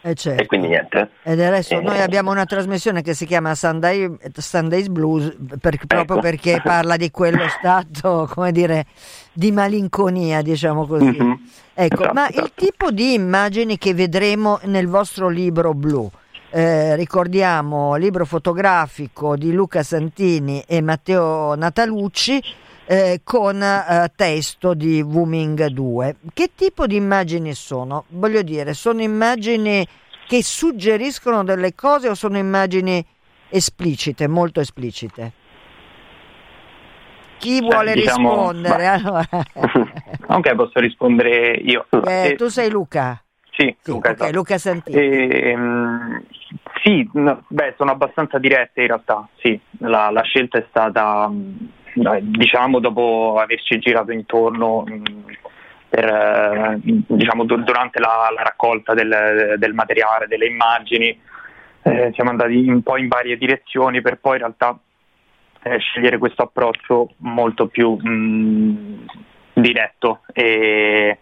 Eh 0.00 0.14
certo. 0.14 0.42
E 0.42 0.46
quindi 0.46 0.66
niente. 0.66 1.10
Ed 1.22 1.40
adesso 1.40 1.78
eh, 1.78 1.82
noi 1.82 2.00
abbiamo 2.00 2.32
una 2.32 2.46
trasmissione 2.46 3.00
che 3.00 3.14
si 3.14 3.26
chiama 3.26 3.54
Sunday, 3.54 4.12
Sunday's 4.32 4.88
Blues 4.88 5.36
per, 5.60 5.76
proprio 5.86 6.16
ecco. 6.16 6.20
perché 6.20 6.60
parla 6.64 6.96
di 6.96 7.12
quello 7.12 7.46
stato, 7.56 8.28
come 8.34 8.50
dire, 8.50 8.86
di 9.32 9.52
malinconia, 9.52 10.42
diciamo 10.42 10.84
così. 10.84 11.04
Mm-hmm. 11.04 11.32
Ecco, 11.74 11.94
esatto, 11.94 12.12
ma 12.12 12.28
esatto. 12.28 12.44
il 12.44 12.52
tipo 12.56 12.90
di 12.90 13.14
immagini 13.14 13.78
che 13.78 13.94
vedremo 13.94 14.58
nel 14.64 14.88
vostro 14.88 15.28
libro 15.28 15.74
blu, 15.74 16.10
eh, 16.50 16.96
ricordiamo 16.96 17.94
libro 17.94 18.24
fotografico 18.24 19.36
di 19.36 19.52
Luca 19.52 19.82
Santini 19.82 20.64
e 20.66 20.80
Matteo 20.80 21.54
Natalucci 21.54 22.42
eh, 22.86 23.20
con 23.22 23.62
eh, 23.62 24.10
testo 24.16 24.74
di 24.74 25.00
Wuming 25.00 25.66
2. 25.66 26.16
Che 26.34 26.50
tipo 26.56 26.86
di 26.86 26.96
immagini 26.96 27.54
sono? 27.54 28.04
Voglio 28.08 28.42
dire, 28.42 28.74
sono 28.74 29.00
immagini 29.00 29.86
che 30.26 30.42
suggeriscono 30.42 31.44
delle 31.44 31.74
cose 31.74 32.08
o 32.08 32.14
sono 32.14 32.36
immagini 32.36 33.04
esplicite, 33.48 34.26
molto 34.26 34.58
esplicite? 34.58 35.32
Chi 37.38 37.58
eh, 37.58 37.60
vuole 37.60 37.94
diciamo, 37.94 38.28
rispondere? 38.28 38.86
Allora. 38.86 39.28
ok, 40.26 40.54
posso 40.56 40.80
rispondere 40.80 41.52
io. 41.52 41.86
Eh, 42.04 42.34
tu 42.36 42.48
sei 42.48 42.70
Luca? 42.70 43.22
Sì, 43.52 43.74
sì 43.80 43.90
Luca, 43.92 44.10
okay, 44.10 44.32
Luca 44.32 44.58
Santini. 44.58 44.96
E, 44.98 45.54
um, 45.54 46.22
sì, 46.82 47.08
no, 47.14 47.44
beh, 47.46 47.74
sono 47.76 47.92
abbastanza 47.92 48.38
dirette 48.38 48.80
in 48.80 48.86
realtà, 48.88 49.28
sì. 49.36 49.58
La, 49.78 50.10
la 50.10 50.22
scelta 50.22 50.58
è 50.58 50.66
stata, 50.68 51.28
mm, 51.28 51.56
diciamo, 52.20 52.80
dopo 52.80 53.38
averci 53.40 53.78
girato 53.78 54.12
intorno 54.12 54.84
mm, 54.88 55.04
per, 55.88 56.04
eh, 56.04 56.78
diciamo, 56.82 57.44
durante 57.44 58.00
la, 58.00 58.32
la 58.34 58.42
raccolta 58.42 58.94
del, 58.94 59.54
del, 59.58 59.74
materiale, 59.74 60.26
delle 60.26 60.46
immagini, 60.46 61.20
eh, 61.82 62.10
siamo 62.14 62.30
andati 62.30 62.68
un 62.68 62.82
po' 62.82 62.96
in 62.96 63.08
varie 63.08 63.36
direzioni 63.36 64.00
per 64.00 64.18
poi 64.18 64.34
in 64.34 64.38
realtà 64.38 64.78
eh, 65.62 65.78
scegliere 65.78 66.18
questo 66.18 66.42
approccio 66.42 67.10
molto 67.18 67.68
più 67.68 67.96
mh, 68.00 68.08
mm, 68.08 69.06
diretto 69.52 70.22
e 70.32 71.18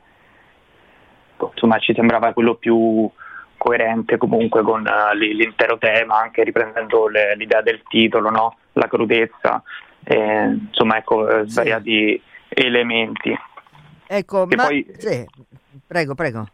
insomma 1.53 1.79
ci 1.79 1.95
sembrava 1.95 2.33
quello 2.33 2.55
più 2.55 3.11
coerente 3.59 4.17
comunque 4.17 4.63
con 4.63 4.81
uh, 4.87 5.15
l'intero 5.15 5.77
tema, 5.77 6.21
anche 6.21 6.45
riprendendo 6.45 7.09
le, 7.09 7.37
l'idea 7.37 7.61
del 7.61 7.83
titolo, 7.87 8.31
no? 8.31 8.57
la 8.73 8.89
crudezza, 8.89 9.63
eh, 10.05 10.45
insomma 10.47 10.97
ecco, 10.97 11.29
eh, 11.29 11.47
svariati 11.47 12.21
sì. 12.49 12.61
elementi. 12.61 13.37
Ecco, 14.07 14.47
che 14.47 14.57
ma... 14.57 14.65
poi... 14.65 14.87
Sì. 14.97 15.27
Prego, 15.87 16.15
prego. 16.15 16.49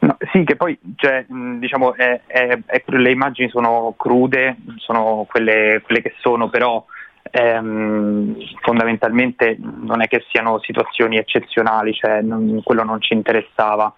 No, 0.00 0.16
sì, 0.32 0.42
che 0.44 0.56
poi 0.56 0.78
cioè, 0.96 1.24
diciamo, 1.28 1.94
è, 1.94 2.22
è, 2.26 2.58
è, 2.66 2.82
le 2.86 3.10
immagini 3.10 3.48
sono 3.48 3.94
crude, 3.96 4.56
sono 4.78 5.26
quelle, 5.30 5.80
quelle 5.84 6.02
che 6.02 6.14
sono, 6.18 6.48
però 6.48 6.84
ehm, 7.30 8.36
fondamentalmente 8.60 9.56
non 9.58 10.02
è 10.02 10.08
che 10.08 10.24
siano 10.28 10.60
situazioni 10.60 11.18
eccezionali, 11.18 11.94
cioè 11.94 12.20
non, 12.20 12.60
quello 12.64 12.82
non 12.82 13.00
ci 13.00 13.14
interessava, 13.14 13.92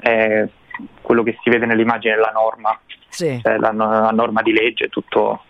eh, 0.00 0.48
quello 1.00 1.22
che 1.22 1.38
si 1.42 1.50
vede 1.50 1.66
nell'immagine 1.66 2.14
è 2.14 2.16
la 2.16 2.32
norma, 2.32 2.78
sì. 3.08 3.38
cioè 3.42 3.56
la, 3.58 3.72
la, 3.72 4.10
norma 4.10 4.42
di 4.42 4.52
legge, 4.52 4.88
tutto... 4.88 5.44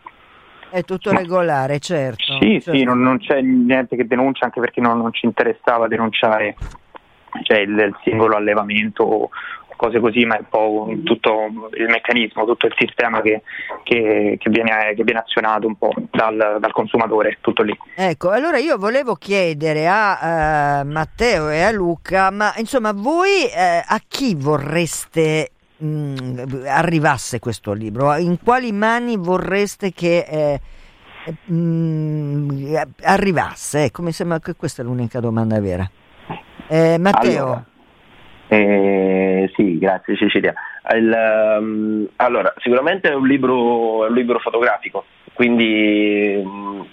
È 0.70 0.84
tutto 0.84 1.10
regolare, 1.10 1.80
certo. 1.80 2.38
Sì, 2.40 2.60
certo. 2.60 2.72
sì, 2.72 2.84
non, 2.84 3.00
non, 3.00 3.18
c'è 3.18 3.40
niente 3.40 3.96
che 3.96 4.06
denuncia, 4.06 4.44
anche 4.44 4.60
perché 4.60 4.80
non, 4.80 4.98
non 4.98 5.12
ci 5.12 5.26
interessava 5.26 5.88
denunciare 5.88 6.56
cioè 7.42 7.58
il, 7.58 7.70
il, 7.70 7.96
singolo 8.02 8.36
allevamento 8.36 9.02
o, 9.02 9.30
cose 9.80 9.98
così, 9.98 10.26
ma 10.26 10.36
è 10.36 10.40
un 10.40 10.48
po' 10.50 10.92
tutto 11.04 11.46
il 11.72 11.86
meccanismo, 11.86 12.44
tutto 12.44 12.66
il 12.66 12.74
sistema 12.76 13.22
che, 13.22 13.40
che, 13.82 14.36
che, 14.38 14.50
viene, 14.50 14.92
che 14.94 15.04
viene, 15.04 15.20
azionato 15.20 15.66
un 15.66 15.76
po' 15.76 15.90
dal, 16.10 16.58
dal, 16.60 16.72
consumatore, 16.72 17.38
tutto 17.40 17.62
lì. 17.62 17.74
Ecco, 17.94 18.28
allora 18.28 18.58
io 18.58 18.76
volevo 18.76 19.14
chiedere 19.14 19.88
a 19.88 20.82
uh, 20.82 20.86
Matteo 20.86 21.48
e 21.48 21.62
a 21.62 21.70
Luca, 21.70 22.30
ma 22.30 22.52
insomma 22.58 22.92
voi 22.92 23.44
uh, 23.44 23.82
a 23.86 23.98
chi 24.06 24.34
vorreste 24.34 25.52
mh, 25.78 25.86
mm, 25.86 26.38
arrivasse 26.66 27.38
questo 27.38 27.72
libro? 27.72 28.14
In 28.16 28.36
quali 28.42 28.72
mani 28.72 29.16
vorreste 29.16 29.92
che... 29.92 30.26
Eh, 30.28 30.60
mh, 31.46 31.54
mm, 31.54 32.74
arrivasse? 33.00 33.84
Ecco, 33.84 34.02
mi 34.02 34.12
sembra 34.12 34.40
che 34.40 34.54
questa 34.56 34.82
è 34.82 34.84
l'unica 34.84 35.20
domanda 35.20 35.58
vera. 35.58 35.90
Eh, 36.68 36.98
Matteo. 36.98 37.44
Allora, 37.44 37.64
eh, 38.52 39.50
sì, 39.54 39.78
grazie 39.78 40.16
Cecilia. 40.16 40.52
Il, 40.92 41.56
um, 41.60 42.08
allora, 42.16 42.52
sicuramente 42.58 43.08
è 43.08 43.14
un 43.14 43.28
libro, 43.28 44.04
è 44.04 44.08
un 44.08 44.14
libro 44.14 44.40
fotografico, 44.40 45.04
quindi 45.34 46.42
um, 46.44 46.84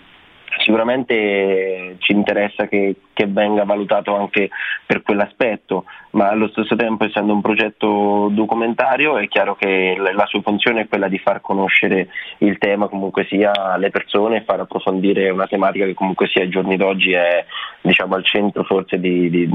sicuramente 0.60 1.96
ci 2.00 2.12
interessa 2.12 2.68
che, 2.68 2.96
che, 3.14 3.26
venga 3.28 3.64
valutato 3.64 4.16
anche 4.16 4.50
per 4.86 5.02
quell'aspetto, 5.02 5.86
ma 6.12 6.30
allo 6.30 6.48
stesso 6.50 6.76
tempo 6.76 7.06
essendo 7.06 7.34
un 7.34 7.42
progetto 7.42 8.30
documentario 8.32 9.18
è 9.18 9.28
chiaro 9.28 9.56
che 9.56 9.96
la 9.98 10.26
sua 10.26 10.42
funzione 10.42 10.82
è 10.82 10.88
quella 10.88 11.08
di 11.08 11.20
far 11.20 11.42
conoscere 11.42 12.08
il 12.40 12.58
tema 12.58 12.88
comunque 12.88 13.26
sia 13.26 13.52
alle 13.54 13.90
persone, 13.90 14.44
far 14.44 14.62
approfondire 14.62 15.30
una 15.30 15.48
tematica 15.48 15.86
che 15.86 15.94
comunque 15.94 16.28
sia 16.28 16.42
ai 16.42 16.50
giorni 16.50 16.78
d'oggi 16.78 17.12
è 17.14 17.46
diciamo, 17.82 18.16
al 18.16 18.26
centro 18.26 18.64
forse 18.64 19.00
di, 19.00 19.30
di, 19.30 19.48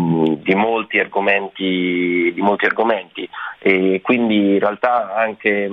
di, 0.43 0.55
molti 0.55 0.99
argomenti, 0.99 2.33
di 2.35 2.41
molti 2.41 2.67
argomenti. 2.67 3.29
E 3.59 4.01
quindi 4.03 4.53
in 4.55 4.59
realtà 4.59 5.15
anche 5.15 5.71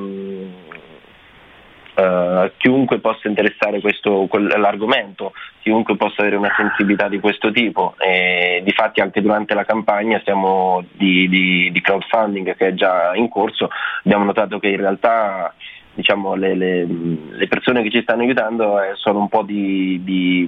Uh, 2.00 2.50
chiunque 2.56 3.00
possa 3.00 3.28
interessare 3.28 3.82
questo, 3.82 4.30
l'argomento, 4.56 5.34
chiunque 5.62 5.98
possa 5.98 6.22
avere 6.22 6.38
una 6.38 6.54
sensibilità 6.56 7.10
di 7.10 7.20
questo 7.20 7.52
tipo. 7.52 7.96
E 7.98 8.62
difatti 8.64 9.02
anche 9.02 9.22
durante 9.22 9.54
la 9.54 9.66
campagna 9.66 10.22
siamo 10.24 10.82
di, 10.94 11.28
di, 11.28 11.70
di, 11.72 11.82
crowdfunding 11.82 12.56
che 12.56 12.68
è 12.68 12.74
già 12.74 13.14
in 13.16 13.28
corso, 13.28 13.70
abbiamo 14.06 14.24
notato 14.24 14.60
che 14.60 14.70
in 14.70 14.78
realtà 14.78 15.54
diciamo, 15.94 16.36
le, 16.36 16.56
le, 16.56 16.86
le, 16.86 17.48
persone 17.48 17.84
che 17.84 17.90
ci 17.90 18.02
stanno 18.02 18.22
aiutando 18.22 18.82
eh, 18.82 18.92
sono 18.94 19.20
un 19.20 19.28
po' 19.28 19.44
di, 19.44 20.02
di, 20.02 20.48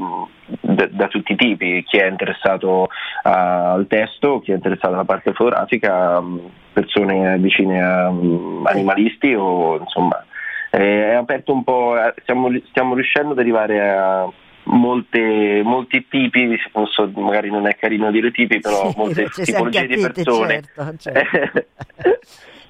da, 0.62 0.88
da, 0.90 1.08
tutti 1.10 1.34
i 1.34 1.36
tipi, 1.36 1.84
chi 1.84 1.98
è 1.98 2.08
interessato 2.08 2.88
a, 3.24 3.74
al 3.74 3.88
testo, 3.88 4.40
chi 4.40 4.52
è 4.52 4.56
interessato 4.56 4.94
alla 4.94 5.04
parte 5.04 5.34
fotografica, 5.34 6.24
persone 6.72 7.38
vicine 7.40 7.84
a 7.84 8.08
um, 8.08 8.66
animalisti 8.66 9.34
o 9.34 9.78
insomma 9.78 10.18
eh, 10.18 10.31
è 10.78 11.14
aperto 11.14 11.52
un 11.52 11.64
po', 11.64 11.98
eh, 11.98 12.14
stiamo, 12.22 12.50
stiamo 12.70 12.96
riuscendo 12.96 13.32
ad 13.32 13.40
arrivare 13.40 13.90
a 13.90 14.32
molte, 14.64 15.62
molti 15.64 16.08
tipi, 16.08 16.58
posso, 16.72 17.10
magari 17.16 17.50
non 17.50 17.68
è 17.68 17.76
carino 17.76 18.10
dire 18.12 18.32
tipi, 18.32 18.60
però 18.60 18.90
sì, 18.90 18.98
molte 18.98 19.30
tipologie 19.30 19.88
di 19.88 20.00
persone. 20.00 20.62
Certo, 20.74 20.98
certo. 20.98 21.66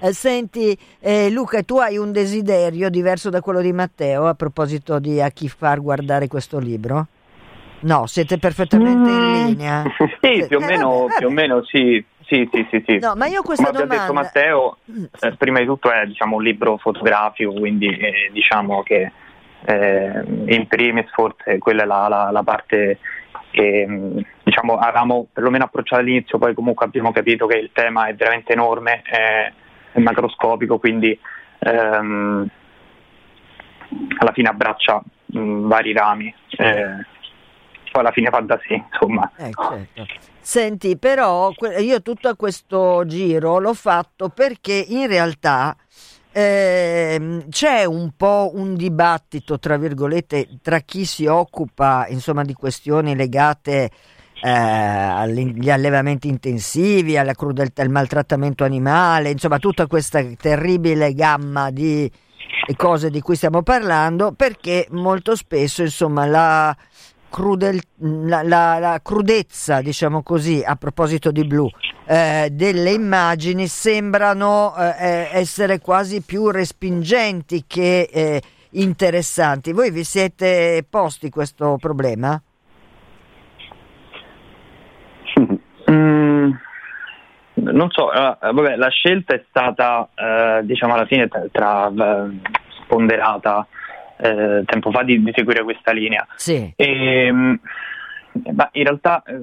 eh, 0.00 0.12
senti 0.12 0.76
eh, 1.00 1.30
Luca, 1.30 1.62
tu 1.62 1.78
hai 1.78 1.96
un 1.96 2.12
desiderio 2.12 2.90
diverso 2.90 3.30
da 3.30 3.40
quello 3.40 3.60
di 3.60 3.72
Matteo 3.72 4.26
a 4.26 4.34
proposito 4.34 4.98
di 4.98 5.20
a 5.20 5.30
chi 5.30 5.48
far 5.48 5.80
guardare 5.80 6.26
questo 6.26 6.58
libro? 6.58 7.06
No, 7.82 8.06
siete 8.06 8.38
perfettamente 8.38 9.10
mm. 9.10 9.34
in 9.34 9.46
linea. 9.46 9.82
Sì, 10.20 10.46
più 10.46 10.58
o, 10.58 10.60
meno, 10.60 11.00
vabbè, 11.06 11.16
più 11.18 11.26
o 11.26 11.30
meno 11.30 11.64
sì. 11.64 12.04
Sì, 12.26 12.48
sì, 12.52 12.66
sì, 12.70 12.82
sì. 12.86 12.98
No, 12.98 13.14
ma 13.14 13.26
io 13.26 13.42
questa 13.42 13.66
Come 13.66 13.78
domanda... 13.78 14.02
detto 14.02 14.12
Matteo, 14.12 14.76
mm, 14.90 15.04
eh, 15.20 15.36
prima 15.36 15.58
di 15.58 15.66
tutto 15.66 15.90
è 15.90 16.06
diciamo, 16.06 16.36
un 16.36 16.42
libro 16.42 16.76
fotografico, 16.78 17.52
quindi 17.52 17.88
eh, 17.88 18.30
diciamo 18.32 18.82
che 18.82 19.12
eh, 19.64 20.22
in 20.46 20.66
primis 20.66 21.10
forse 21.12 21.58
quella 21.58 21.82
è 21.82 21.86
la, 21.86 22.08
la, 22.08 22.30
la 22.30 22.42
parte 22.42 22.98
che 23.50 23.86
mm, 23.86 24.18
diciamo, 24.42 24.76
avevamo 24.76 25.26
perlomeno 25.32 25.64
approcciato 25.64 26.00
all'inizio, 26.00 26.38
poi 26.38 26.54
comunque 26.54 26.86
abbiamo 26.86 27.12
capito 27.12 27.46
che 27.46 27.58
il 27.58 27.70
tema 27.72 28.06
è 28.06 28.14
veramente 28.14 28.52
enorme, 28.52 29.02
è, 29.02 29.52
è 29.92 29.98
macroscopico, 30.00 30.78
quindi 30.78 31.16
ehm, 31.58 32.48
alla 34.18 34.32
fine 34.32 34.48
abbraccia 34.48 35.02
mh, 35.26 35.38
mm, 35.38 35.68
vari 35.68 35.92
rami. 35.92 36.34
Eh, 36.56 37.10
poi 37.92 38.02
alla 38.02 38.10
fine 38.10 38.30
fa 38.30 38.40
da 38.40 38.58
sé, 38.66 38.82
insomma. 38.90 39.30
Eh, 39.36 39.50
certo. 39.52 40.06
Senti, 40.40 40.96
però 40.96 41.52
io 41.78 42.02
tutto 42.02 42.34
questo 42.34 43.04
giro 43.06 43.60
l'ho 43.60 43.74
fatto 43.74 44.28
perché 44.28 44.84
in 44.88 45.06
realtà 45.06 45.76
eh, 46.32 47.44
c'è 47.48 47.84
un 47.84 48.10
po' 48.16 48.50
un 48.54 48.74
dibattito, 48.74 49.58
tra 49.58 49.76
virgolette, 49.76 50.58
tra 50.60 50.80
chi 50.80 51.04
si 51.04 51.26
occupa 51.26 52.06
insomma, 52.08 52.42
di 52.42 52.54
questioni 52.54 53.14
legate 53.14 53.90
eh, 54.42 54.50
agli 54.50 55.70
allevamenti 55.70 56.26
intensivi, 56.26 57.16
alla 57.16 57.34
crudeltà, 57.34 57.82
al 57.82 57.90
maltrattamento 57.90 58.64
animale, 58.64 59.30
insomma 59.30 59.58
tutta 59.58 59.86
questa 59.86 60.24
terribile 60.36 61.12
gamma 61.14 61.70
di 61.70 62.10
cose 62.76 63.10
di 63.10 63.20
cui 63.20 63.36
stiamo 63.36 63.62
parlando, 63.62 64.32
perché 64.32 64.86
molto 64.90 65.36
spesso 65.36 65.82
insomma 65.82 66.26
la 66.26 66.76
crudel, 67.32 67.80
la, 68.00 68.42
la, 68.42 68.78
la, 68.78 69.00
crudezza, 69.02 69.80
diciamo 69.80 70.22
così, 70.22 70.62
a 70.62 70.76
proposito 70.76 71.30
di 71.30 71.46
blu, 71.46 71.66
eh, 72.06 72.50
delle 72.52 72.90
immagini 72.90 73.66
sembrano 73.68 74.74
eh, 74.76 74.94
eh, 74.98 75.28
essere 75.32 75.78
quasi 75.80 76.20
più 76.20 76.50
respingenti 76.50 77.64
che 77.66 78.10
eh, 78.12 78.42
interessanti. 78.72 79.72
Voi 79.72 79.90
vi 79.90 80.04
siete 80.04 80.84
posti 80.88 81.30
questo 81.30 81.78
problema? 81.80 82.40
Mm, 85.90 86.50
non 87.54 87.90
so, 87.90 88.08
uh, 88.08 88.52
vabbè, 88.52 88.76
la 88.76 88.90
scelta 88.90 89.34
è 89.34 89.42
stata, 89.48 90.06
uh, 90.14 90.64
diciamo, 90.66 90.92
alla 90.92 91.06
fine 91.06 91.28
tra, 91.28 91.48
tra 91.50 91.90
ponderata 92.86 93.66
eh, 94.22 94.62
tempo 94.64 94.90
fa 94.92 95.02
di, 95.02 95.22
di, 95.22 95.32
seguire 95.34 95.64
questa 95.64 95.90
linea. 95.90 96.26
Sì. 96.36 96.72
E, 96.76 97.26
ehm, 97.26 97.58
ma 98.54 98.68
in 98.72 98.84
realtà 98.84 99.22
eh, 99.26 99.38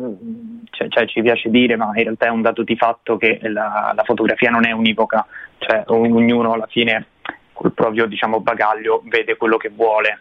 cioè, 0.71 0.87
cioè, 0.87 1.05
ci 1.05 1.21
piace 1.21 1.49
dire, 1.49 1.75
ma 1.75 1.91
in 1.95 2.03
realtà 2.03 2.27
è 2.27 2.29
un 2.29 2.41
dato 2.41 2.63
di 2.63 2.75
fatto 2.75 3.17
che 3.17 3.39
la, 3.43 3.91
la 3.95 4.03
fotografia 4.03 4.49
non 4.49 4.65
è 4.65 4.71
univoca, 4.71 5.25
cioè 5.57 5.83
ognuno 5.87 6.53
alla 6.53 6.67
fine 6.67 7.07
col 7.53 7.73
proprio 7.73 8.05
diciamo, 8.05 8.39
bagaglio 8.39 9.03
vede 9.05 9.35
quello 9.35 9.57
che 9.57 9.69
vuole. 9.69 10.19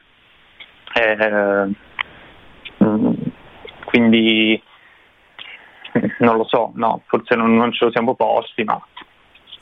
Eh, 0.94 1.70
mm, 2.84 3.12
quindi 3.84 4.60
non 6.18 6.36
lo 6.36 6.44
so, 6.44 6.72
no, 6.74 7.02
forse 7.06 7.34
non, 7.36 7.54
non 7.54 7.72
ce 7.72 7.84
lo 7.84 7.90
siamo 7.90 8.14
posti, 8.14 8.64
ma 8.64 8.80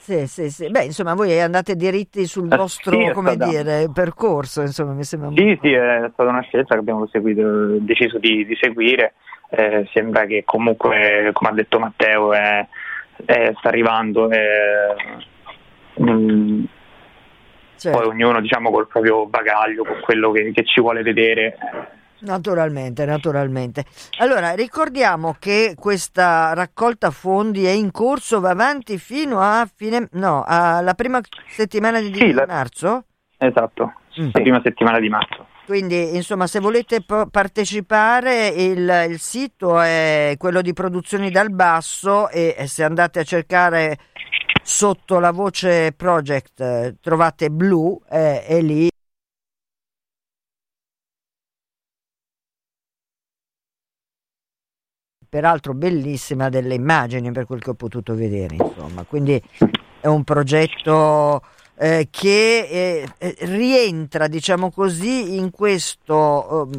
sì, 0.07 0.27
sì, 0.29 0.51
sì. 0.51 0.71
Beh, 0.71 0.85
insomma, 0.85 1.15
voi 1.15 1.41
andate 1.41 1.75
diritti 1.75 2.27
sul 2.27 2.49
eh, 2.53 2.57
vostro, 2.57 2.93
sì, 2.97 3.11
come 3.13 3.33
stata... 3.33 3.51
dire, 3.51 3.91
percorso, 3.93 4.61
insomma, 4.61 4.93
mi 4.93 5.03
sembra 5.03 5.31
Sì, 5.35 5.59
sì, 5.61 5.73
è 5.73 6.09
stata 6.13 6.31
una 6.31 6.43
scelta 6.43 6.75
che 6.75 6.81
abbiamo 6.81 7.09
seguito, 7.09 7.77
deciso 7.81 8.19
di, 8.19 8.47
di 8.47 8.57
seguire. 8.61 9.15
Eh, 9.51 9.89
sembra 9.93 10.25
che 10.27 10.45
comunque, 10.45 11.31
come 11.33 11.51
ha 11.51 11.55
detto 11.55 11.81
Matteo, 11.81 12.33
è, 12.33 12.65
è, 13.25 13.53
sta 13.59 13.69
arrivando. 13.69 14.31
È, 14.31 14.95
mm, 16.01 16.65
certo. 17.75 17.99
Poi 17.99 18.07
ognuno, 18.07 18.41
diciamo, 18.41 18.71
col 18.71 18.87
proprio 18.87 19.27
bagaglio, 19.27 19.83
con 19.83 19.99
quello 20.03 20.31
che, 20.31 20.53
che 20.53 20.65
ci 20.65 20.81
vuole 20.81 21.03
vedere 21.03 21.59
Naturalmente, 22.21 23.05
naturalmente. 23.05 23.85
Allora, 24.19 24.53
ricordiamo 24.55 25.37
che 25.39 25.75
questa 25.79 26.55
raccolta 26.55 27.11
fondi 27.11 27.65
è 27.67 27.71
in 27.71 27.91
corso, 27.91 28.41
va 28.41 28.51
avanti 28.51 28.99
fino 28.99 29.41
a 29.41 29.69
fine, 29.73 30.09
no, 30.13 30.43
alla 30.47 30.95
prima 30.95 31.21
settimana 31.49 32.01
di, 32.01 32.15
sì, 32.15 32.33
la... 32.33 32.47
marzo? 32.47 33.05
Esatto, 33.37 33.93
mm. 34.21 34.31
la 34.33 34.41
prima 34.41 34.61
settimana 34.63 34.99
di 34.99 35.09
marzo. 35.09 35.47
Quindi, 35.67 36.15
insomma, 36.15 36.47
se 36.47 36.61
volete 36.61 37.05
partecipare, 37.05 38.47
il, 38.49 39.07
il, 39.11 39.19
sito 39.19 39.81
è 39.81 40.37
quello 40.39 40.63
di 40.63 40.73
Produzioni 40.73 41.29
dal 41.29 41.51
Basso 41.51 42.29
e, 42.29 42.55
e 42.57 42.69
se 42.69 42.85
andate 42.85 43.19
a 43.19 43.25
cercare 43.25 43.99
sotto 44.63 45.19
la 45.19 45.33
voce 45.33 45.93
project 45.93 46.61
eh, 46.61 46.95
trovate 47.01 47.51
blu, 47.51 48.01
eh, 48.09 48.45
è 48.45 48.61
lì 48.61 48.89
peraltro 55.37 55.75
bellissima 55.75 56.49
delle 56.49 56.73
immagini 56.73 57.31
per 57.31 57.45
quel 57.45 57.61
che 57.61 57.69
ho 57.69 57.75
potuto 57.75 58.15
vedere, 58.15 58.55
insomma. 58.55 59.05
Quindi 59.05 59.39
è 60.01 60.07
un 60.07 60.25
progetto 60.25 61.43
eh, 61.77 62.09
che 62.11 62.67
eh, 62.71 63.09
eh 63.19 63.37
rientra, 63.41 64.29
diciamo 64.29 64.71
così, 64.71 65.37
in 65.37 65.51
questo 65.51 66.71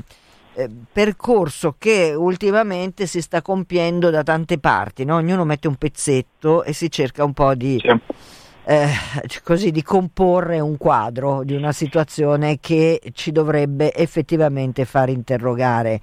eh, 0.55 0.67
percorso 0.91 1.75
che 1.77 2.15
ultimamente 2.17 3.05
si 3.05 3.21
sta 3.21 3.43
compiendo 3.43 4.09
da 4.09 4.23
tante 4.23 4.57
parti, 4.57 5.05
no? 5.05 5.17
ognuno 5.17 5.45
mette 5.45 5.67
un 5.67 5.75
pezzetto 5.75 6.63
e 6.63 6.73
si 6.73 6.89
cerca 6.89 7.23
un 7.23 7.33
po' 7.33 7.53
di, 7.53 7.79
eh, 8.65 8.87
così, 9.43 9.69
di 9.69 9.83
comporre 9.83 10.59
un 10.59 10.77
quadro 10.77 11.43
di 11.43 11.53
una 11.53 11.73
situazione 11.73 12.57
che 12.59 12.99
ci 13.13 13.31
dovrebbe 13.31 13.93
effettivamente 13.93 14.83
far 14.83 15.09
interrogare. 15.09 16.01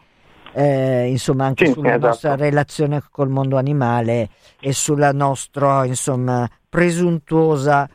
Eh, 0.57 1.09
insomma 1.09 1.47
anche 1.47 1.67
sì, 1.67 1.73
sulla 1.73 1.89
esatto. 1.89 2.07
nostra 2.07 2.37
relazione 2.37 3.03
col 3.11 3.29
mondo 3.29 3.57
animale 3.57 4.29
e 4.61 4.73
sulla 4.73 5.11
nostra 5.11 5.85
insomma 5.85 6.49
presuntuosa 6.69 7.89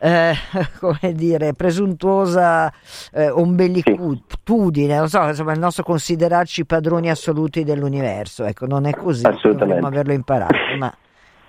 eh, 0.00 0.34
come 0.80 1.12
dire, 1.12 1.52
presuntuosa 1.52 2.72
eh, 3.12 3.28
ombellicudine, 3.28 4.96
non 4.96 5.08
so, 5.08 5.22
insomma, 5.28 5.52
il 5.52 5.58
nostro 5.58 5.84
considerarci 5.84 6.64
padroni 6.64 7.10
assoluti 7.10 7.64
dell'universo, 7.64 8.44
ecco, 8.44 8.66
non 8.66 8.86
è 8.86 8.94
così, 8.94 9.22
dovremmo 9.22 9.86
averlo 9.86 10.12
imparato, 10.12 10.56
ma 10.78 10.92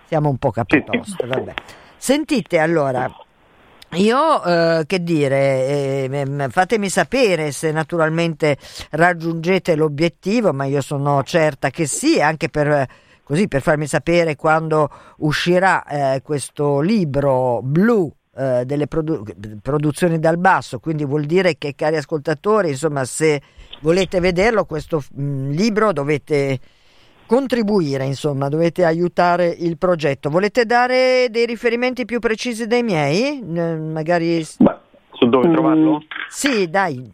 siamo 0.06 0.30
un 0.30 0.38
po' 0.38 0.52
capitoste, 0.52 1.26
vabbè. 1.26 1.54
Sentite, 1.96 2.60
allora, 2.60 3.10
io 3.94 4.44
eh, 4.44 4.84
che 4.86 5.04
dire, 5.04 6.08
eh, 6.10 6.48
fatemi 6.50 6.90
sapere 6.90 7.52
se 7.52 7.72
naturalmente 7.72 8.58
raggiungete 8.92 9.76
l'obiettivo, 9.76 10.54
ma 10.54 10.66
io 10.66 10.82
sono 10.82 11.24
certa 11.24 11.70
che 11.70 11.86
sì, 11.86 12.22
anche 12.22 12.50
per 12.50 12.88
così 13.24 13.48
per 13.48 13.62
farmi 13.62 13.88
sapere 13.88 14.36
quando 14.36 14.90
uscirà 15.20 15.86
eh, 15.86 16.22
questo 16.22 16.82
libro 16.82 17.62
blu 17.64 18.12
eh, 18.36 18.64
delle 18.66 18.88
produ- 18.88 19.60
produzioni 19.62 20.20
dal 20.20 20.38
basso, 20.38 20.80
quindi 20.80 21.06
vuol 21.06 21.26
dire 21.26 21.58
che 21.58 21.76
cari 21.76 21.98
ascoltatori, 21.98 22.70
insomma, 22.70 23.06
se 23.06 23.42
volete 23.82 24.20
vederlo 24.20 24.66
questo 24.66 25.04
mh, 25.14 25.24
mm, 25.24 25.50
libro 25.52 25.92
dovete 25.94 26.60
contribuire, 27.32 28.04
insomma, 28.04 28.50
dovete 28.50 28.84
aiutare 28.84 29.46
il 29.48 29.78
progetto. 29.78 30.30
Volete 30.30 30.66
dare 30.66 31.28
dei 31.30 31.46
riferimenti 31.46 32.04
più 32.04 32.20
precisi 32.20 32.68
dei 32.68 32.84
miei? 32.84 33.40
N- 33.42 33.92
magari 33.94 34.46
Beh, 34.60 34.76
su 35.14 35.30
dove 35.30 35.48
mm. 35.48 35.54
trovarlo? 35.54 36.04
Sì, 36.28 36.70
dai. 36.70 37.10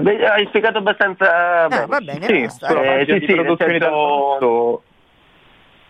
Beh, 0.00 0.26
hai 0.26 0.44
spiegato 0.48 0.78
abbastanza 0.78 1.66
ah, 1.66 1.68
bene. 1.68 1.86
va 1.86 2.00
bene, 2.00 2.26
sì, 2.26 2.40
basta. 2.40 2.98
Eh, 2.98 3.04
sì, 3.06 3.26
sì, 3.28 3.56
senso 3.56 4.82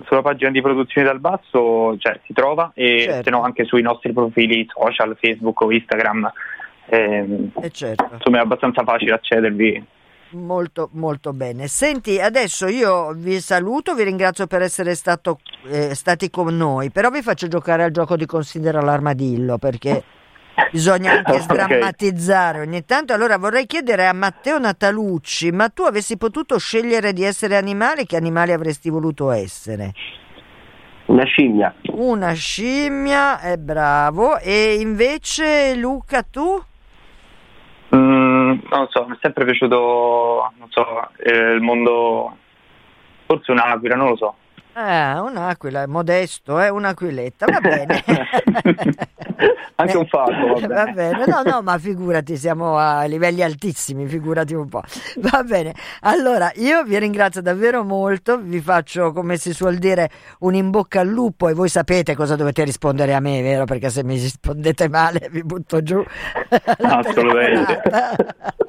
sulla 0.05 0.23
pagina 0.23 0.51
di 0.51 0.61
produzioni 0.61 1.07
dal 1.07 1.21
basso 1.21 1.97
cioè, 1.99 2.21
si 2.27 2.33
trova 2.35 2.73
e 2.75 3.01
certo. 3.01 3.23
se 3.23 3.31
no 3.31 3.43
anche 3.43 3.65
sui 3.65 3.81
nostri 3.81 4.13
profili 4.13 4.67
social, 4.69 5.17
Facebook 5.19 5.59
o 5.63 5.73
Instagram. 5.73 6.31
Eh, 6.85 7.49
eh 7.63 7.71
certo. 7.71 8.11
Insomma 8.13 8.39
è 8.39 8.41
abbastanza 8.41 8.85
facile 8.85 9.15
accedervi. 9.15 9.87
Molto 10.33 10.91
molto 10.93 11.33
bene. 11.33 11.67
Senti, 11.67 12.21
adesso 12.21 12.69
io 12.69 13.13
vi 13.15 13.41
saluto, 13.41 13.95
vi 13.95 14.05
ringrazio 14.05 14.47
per 14.47 14.63
essere 14.63 14.95
stato, 14.95 15.41
eh, 15.67 15.95
stati 15.95 16.31
con 16.31 16.57
noi, 16.57 16.91
però 16.91 17.11
vi 17.11 17.21
faccio 17.21 17.49
giocare 17.49 17.83
al 17.83 17.91
gioco 17.91 18.17
di 18.17 18.27
Considera 18.27 18.81
l'armadillo 18.81 19.59
perché 19.59 20.05
bisogna 20.71 21.13
anche 21.13 21.33
okay. 21.33 21.43
sdrammatizzare 21.43 22.61
ogni 22.61 22.85
tanto. 22.85 23.13
Allora 23.13 23.39
vorrei 23.39 23.67
chiedere 23.67 24.07
a 24.07 24.13
Matteo 24.13 24.59
Natalucci, 24.59 25.51
ma 25.51 25.69
tu 25.69 25.83
avessi 25.83 26.17
potuto 26.17 26.59
scegliere 26.59 27.13
di 27.13 27.25
essere 27.25 27.57
animale, 27.57 28.07
che 28.07 28.17
animale 28.17 28.53
avresti 28.53 28.89
voluto 28.89 29.33
essere? 29.33 29.93
Una 31.07 31.25
scimmia. 31.25 31.75
Una 31.91 32.33
scimmia, 32.35 33.41
è 33.41 33.57
bravo. 33.57 34.39
E 34.39 34.77
invece 34.79 35.75
Luca, 35.75 36.23
tu? 36.23 36.63
Mm, 37.97 38.20
non 38.71 38.89
so, 38.89 39.07
mi 39.07 39.15
è 39.15 39.19
sempre 39.21 39.45
piaciuto, 39.45 40.53
so, 40.69 41.09
eh, 41.19 41.53
il 41.53 41.61
mondo, 41.61 42.37
forse 43.27 43.53
un'aquila, 43.53 43.97
non 43.97 44.09
lo 44.09 44.17
so. 44.17 44.35
Ah, 44.75 45.21
un'aquila, 45.23 45.87
modesto, 45.87 46.61
eh? 46.61 46.69
un'aquiletta, 46.69 47.47
va 47.47 47.61
bene. 47.61 48.05
Anche 49.77 49.97
un 49.97 50.07
falco, 50.07 50.47
va 50.47 50.61
bene. 50.61 50.75
va 50.75 50.85
bene. 50.93 51.25
No, 51.27 51.43
no, 51.43 51.63
ma 51.63 51.79
figurati, 51.79 52.37
siamo 52.37 52.77
a 52.77 53.05
livelli 53.05 53.43
altissimi, 53.43 54.07
figurati 54.07 54.55
un 54.55 54.69
po'. 54.69 54.83
Va 55.17 55.43
bene, 55.43 55.75
allora 56.01 56.53
io 56.57 56.85
vi 56.85 56.99
ringrazio 56.99 57.43
davvero 57.43 57.83
molto, 57.83 58.39
vi 58.39 58.61
faccio, 58.61 59.13
come 59.13 59.37
si 59.39 59.53
suol 59.53 59.77
dire, 59.77 60.11
un 60.41 60.55
in 60.55 60.71
bocca 60.71 61.01
al 61.01 61.09
lupo 61.09 61.49
e 61.49 61.55
voi 61.55 61.69
sapete 61.69 62.15
cosa 62.15 62.37
dovete 62.37 62.63
rispondere 62.65 63.15
a 63.15 63.21
me, 63.21 63.43
vero? 63.43 63.65
Perché 63.65 63.91
se 63.91 64.05
mi 64.05 64.15
rispondete 64.15 64.89
male 64.89 65.29
vi 65.31 65.43
butto 65.43 65.83
giù. 65.83 66.03
Assolutamente. 66.79 67.83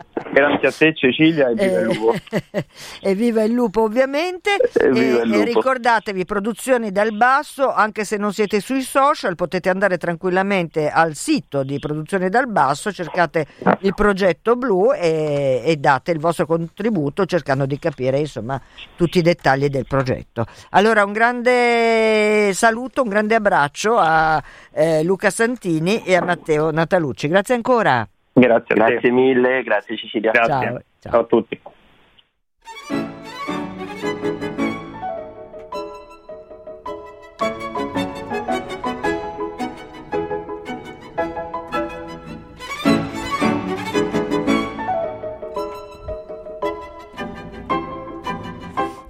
Grazie 0.31 0.67
a 0.67 0.71
te 0.71 0.93
Cecilia 0.95 1.49
e 1.49 1.55
viva 1.55 1.79
il 1.79 1.85
lupo. 1.85 2.15
e 3.01 3.15
viva 3.15 3.43
il 3.43 3.51
lupo 3.51 3.81
ovviamente. 3.81 4.55
E, 4.55 4.85
e, 4.85 5.25
lupo. 5.25 5.41
e, 5.41 5.43
ricordatevi 5.43 6.23
produzioni 6.23 6.91
dal 6.91 7.13
basso, 7.13 7.71
anche 7.71 8.05
se 8.05 8.15
non 8.15 8.31
siete 8.31 8.61
sui 8.61 8.81
social, 8.81 9.35
potete 9.35 9.69
andare 9.69 9.97
tranquillamente 9.97 10.89
al 10.89 11.15
sito 11.15 11.63
di 11.63 11.79
produzioni 11.79 12.29
dal 12.29 12.47
basso, 12.47 12.93
cercate 12.93 13.45
il 13.79 13.93
progetto 13.93 14.55
blu 14.55 14.93
e, 14.93 15.61
e 15.65 15.75
date 15.75 16.11
il 16.11 16.19
vostro 16.19 16.45
contributo 16.45 17.25
cercando 17.25 17.65
di 17.65 17.77
capire 17.77 18.19
insomma 18.19 18.59
tutti 18.95 19.17
i 19.17 19.21
dettagli 19.21 19.67
del 19.67 19.85
progetto. 19.85 20.45
Allora 20.69 21.03
un 21.03 21.11
grande 21.11 22.51
saluto, 22.53 23.01
un 23.01 23.09
grande 23.09 23.35
abbraccio 23.35 23.97
a 23.97 24.41
eh, 24.71 25.03
Luca 25.03 25.29
Santini 25.29 26.03
e 26.05 26.15
a 26.15 26.23
Matteo 26.23 26.71
Natalucci. 26.71 27.27
Grazie 27.27 27.55
ancora. 27.55 28.07
Grazie, 28.33 28.75
grazie 28.75 29.11
mille, 29.11 29.61
grazie 29.63 29.97
Cecilia. 29.97 30.31
Grazie. 30.31 30.53
Ciao, 30.53 30.81
ciao. 30.99 31.11
ciao 31.11 31.19
a 31.21 31.25
tutti. 31.25 31.61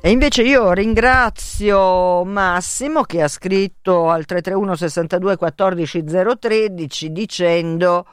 E 0.04 0.10
invece 0.10 0.42
io 0.42 0.72
ringrazio 0.74 2.26
Massimo 2.26 3.04
che 3.04 3.22
ha 3.22 3.28
scritto 3.28 4.10
al 4.10 4.26
331 4.26 4.76
62 4.76 5.38
14 5.38 6.04
013 6.40 7.12
dicendo 7.12 8.06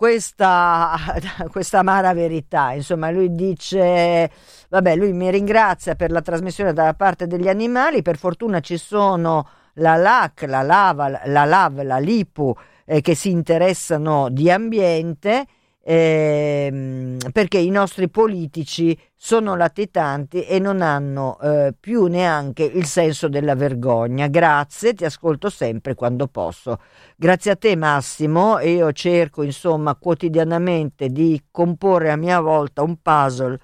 questa, 0.00 0.96
questa 1.52 1.80
amara 1.80 2.14
verità. 2.14 2.72
Insomma, 2.72 3.10
lui 3.10 3.34
dice, 3.34 4.30
vabbè, 4.70 4.96
lui 4.96 5.12
mi 5.12 5.30
ringrazia 5.30 5.94
per 5.94 6.10
la 6.10 6.22
trasmissione 6.22 6.72
da 6.72 6.94
parte 6.94 7.26
degli 7.26 7.48
animali, 7.48 8.00
per 8.00 8.16
fortuna 8.16 8.60
ci 8.60 8.78
sono 8.78 9.46
la 9.74 9.96
LAC, 9.96 10.44
la 10.46 10.62
LAVA, 10.62 11.20
la 11.26 11.44
LAV, 11.44 11.82
la 11.82 11.98
LIPU 11.98 12.56
eh, 12.86 13.02
che 13.02 13.14
si 13.14 13.28
interessano 13.30 14.30
di 14.30 14.50
ambiente 14.50 15.44
eh, 15.90 17.16
perché 17.32 17.58
i 17.58 17.68
nostri 17.68 18.08
politici 18.08 18.96
sono 19.16 19.56
latitanti 19.56 20.44
e 20.44 20.60
non 20.60 20.82
hanno 20.82 21.36
eh, 21.40 21.74
più 21.78 22.06
neanche 22.06 22.62
il 22.62 22.84
senso 22.84 23.28
della 23.28 23.56
vergogna. 23.56 24.28
Grazie, 24.28 24.94
ti 24.94 25.04
ascolto 25.04 25.50
sempre 25.50 25.96
quando 25.96 26.28
posso. 26.28 26.78
Grazie 27.16 27.50
a 27.50 27.56
te 27.56 27.74
Massimo 27.74 28.60
io 28.60 28.92
cerco 28.92 29.42
insomma 29.42 29.96
quotidianamente 29.96 31.08
di 31.08 31.42
comporre 31.50 32.12
a 32.12 32.16
mia 32.16 32.38
volta 32.38 32.82
un 32.82 32.96
puzzle 33.02 33.58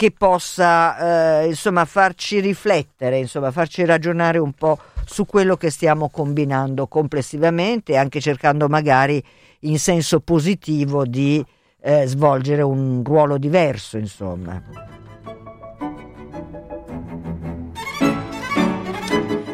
che 0.00 0.12
possa 0.12 1.42
eh, 1.42 1.48
insomma 1.48 1.84
farci 1.84 2.40
riflettere, 2.40 3.18
insomma 3.18 3.50
farci 3.50 3.84
ragionare 3.84 4.38
un 4.38 4.54
po' 4.54 4.78
su 5.04 5.26
quello 5.26 5.58
che 5.58 5.68
stiamo 5.68 6.08
combinando 6.08 6.86
complessivamente, 6.86 7.98
anche 7.98 8.18
cercando 8.18 8.66
magari 8.66 9.22
in 9.60 9.78
senso 9.78 10.20
positivo 10.20 11.04
di 11.04 11.44
eh, 11.82 12.06
svolgere 12.06 12.62
un 12.62 13.02
ruolo 13.04 13.36
diverso, 13.36 13.98
insomma. 13.98 14.99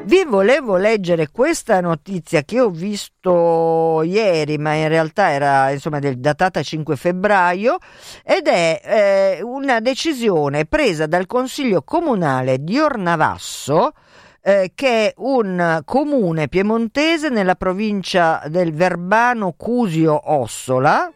Vi 0.07 0.23
volevo 0.25 0.77
leggere 0.77 1.31
questa 1.33 1.81
notizia 1.81 2.43
che 2.43 2.61
ho 2.61 2.71
visto 2.71 4.03
ieri, 4.05 4.57
ma 4.57 4.75
in 4.75 4.87
realtà 4.87 5.33
era 5.33 5.73
insomma 5.73 5.99
del, 5.99 6.19
datata 6.19 6.63
5 6.63 6.95
febbraio, 6.95 7.79
ed 8.23 8.47
è 8.47 8.81
eh, 8.85 9.43
una 9.43 9.81
decisione 9.81 10.65
presa 10.65 11.07
dal 11.07 11.27
Consiglio 11.27 11.83
Comunale 11.83 12.63
di 12.63 12.79
Ornavasso, 12.79 13.95
eh, 14.43 14.71
che 14.77 15.09
è 15.09 15.15
un 15.17 15.81
comune 15.85 16.47
piemontese 16.47 17.29
nella 17.29 17.57
provincia 17.57 18.45
del 18.47 18.73
Verbano 18.73 19.55
Cusio 19.57 20.21
Ossola, 20.33 21.11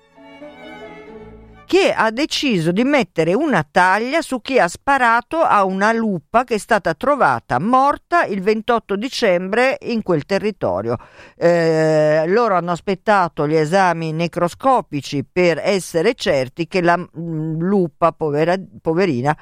che 1.71 1.93
ha 1.93 2.11
deciso 2.11 2.73
di 2.73 2.83
mettere 2.83 3.33
una 3.33 3.65
taglia 3.71 4.23
su 4.23 4.41
chi 4.41 4.59
ha 4.59 4.67
sparato 4.67 5.37
a 5.37 5.63
una 5.63 5.93
lupa 5.93 6.43
che 6.43 6.57
è 6.57 6.59
stata 6.59 6.95
trovata 6.95 7.61
morta 7.61 8.25
il 8.25 8.43
28 8.43 8.97
dicembre 8.97 9.79
in 9.83 10.03
quel 10.03 10.27
territorio. 10.27 10.97
Eh, 11.37 12.25
loro 12.27 12.57
hanno 12.57 12.73
aspettato 12.73 13.47
gli 13.47 13.55
esami 13.55 14.11
necroscopici 14.11 15.25
per 15.25 15.61
essere 15.63 16.15
certi 16.15 16.67
che 16.67 16.83
la 16.83 16.99
mm, 16.99 17.61
lupa, 17.61 18.11
povera, 18.11 18.57
poverina, 18.83 19.37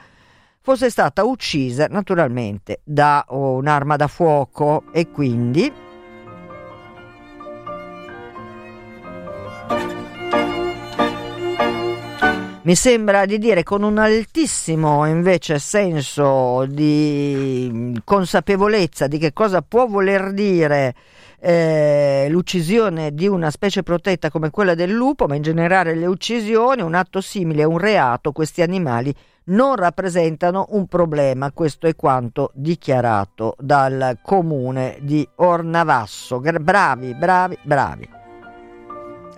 fosse 0.60 0.90
stata 0.90 1.24
uccisa 1.24 1.86
naturalmente 1.88 2.82
da 2.84 3.24
un'arma 3.26 3.96
da 3.96 4.06
fuoco 4.06 4.82
e 4.92 5.08
quindi 5.10 5.72
mi 12.68 12.74
sembra 12.74 13.24
di 13.24 13.38
dire 13.38 13.62
con 13.62 13.82
un 13.82 13.96
altissimo 13.96 15.06
invece 15.06 15.58
senso 15.58 16.66
di 16.68 17.98
consapevolezza 18.04 19.06
di 19.06 19.16
che 19.16 19.32
cosa 19.32 19.62
può 19.62 19.86
voler 19.86 20.34
dire 20.34 20.94
eh, 21.40 22.26
l'uccisione 22.28 23.14
di 23.14 23.26
una 23.26 23.50
specie 23.50 23.82
protetta 23.82 24.30
come 24.30 24.50
quella 24.50 24.74
del 24.74 24.90
lupo, 24.90 25.26
ma 25.26 25.34
in 25.34 25.40
generale 25.40 25.94
le 25.94 26.04
uccisioni, 26.04 26.82
un 26.82 26.92
atto 26.92 27.22
simile 27.22 27.62
a 27.62 27.68
un 27.68 27.78
reato, 27.78 28.32
questi 28.32 28.60
animali 28.60 29.14
non 29.44 29.74
rappresentano 29.74 30.66
un 30.72 30.88
problema, 30.88 31.52
questo 31.52 31.86
è 31.86 31.96
quanto 31.96 32.50
dichiarato 32.52 33.56
dal 33.58 34.18
comune 34.20 34.98
di 35.00 35.26
Ornavasso. 35.36 36.38
Bravi, 36.38 37.14
bravi, 37.14 37.56
bravi. 37.62 38.17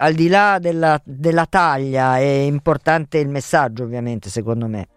Al 0.02 0.14
di 0.14 0.28
là 0.28 0.56
della, 0.58 0.98
della 1.04 1.44
taglia 1.44 2.16
è 2.16 2.22
importante 2.22 3.18
il 3.18 3.28
messaggio, 3.28 3.82
ovviamente, 3.82 4.30
secondo 4.30 4.66
me. 4.66 4.88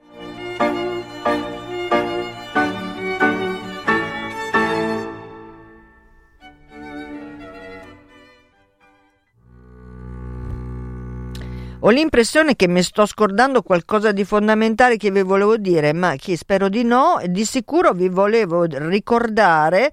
Ho 11.82 11.90
l'impressione 11.90 12.56
che 12.56 12.70
mi 12.70 12.82
sto 12.82 13.06
scordando 13.06 13.62
qualcosa 13.62 14.14
di 14.14 14.24
fondamentale 14.24 14.96
che 14.96 15.12
vi 15.12 15.22
volevo 15.22 15.58
dire, 15.58 15.92
ma 15.92 16.16
che 16.16 16.38
spero 16.38 16.70
di 16.70 16.86
no. 16.86 17.20
Di 17.28 17.44
sicuro 17.44 17.92
vi 17.92 18.08
volevo 18.08 18.64
ricordare 18.64 19.92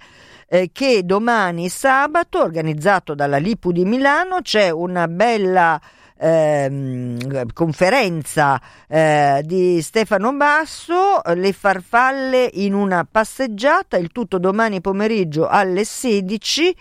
eh, 0.53 0.71
che 0.73 1.05
domani 1.05 1.69
sabato, 1.69 2.43
organizzato 2.43 3.15
dalla 3.15 3.37
Lipu 3.37 3.71
di 3.71 3.85
Milano, 3.85 4.41
c'è 4.43 4.71
una 4.71 5.07
bella 5.07 5.81
eh, 6.19 7.17
conferenza 7.55 8.61
eh, 8.89 9.43
di 9.45 9.81
Stefano 9.81 10.33
Basso, 10.33 11.21
Le 11.35 11.53
farfalle 11.53 12.51
in 12.55 12.75
una 12.75 13.07
passeggiata, 13.09 13.97
il 13.97 14.11
tutto 14.11 14.39
domani 14.39 14.81
pomeriggio 14.81 15.47
alle 15.47 15.85
16 15.85 16.77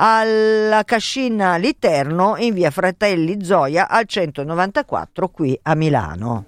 alla 0.00 0.84
Cascina 0.84 1.56
Literno 1.56 2.36
in 2.36 2.54
via 2.54 2.70
Fratelli 2.70 3.44
Zoia 3.44 3.88
al 3.88 4.06
194 4.06 5.28
qui 5.28 5.58
a 5.62 5.74
Milano. 5.74 6.46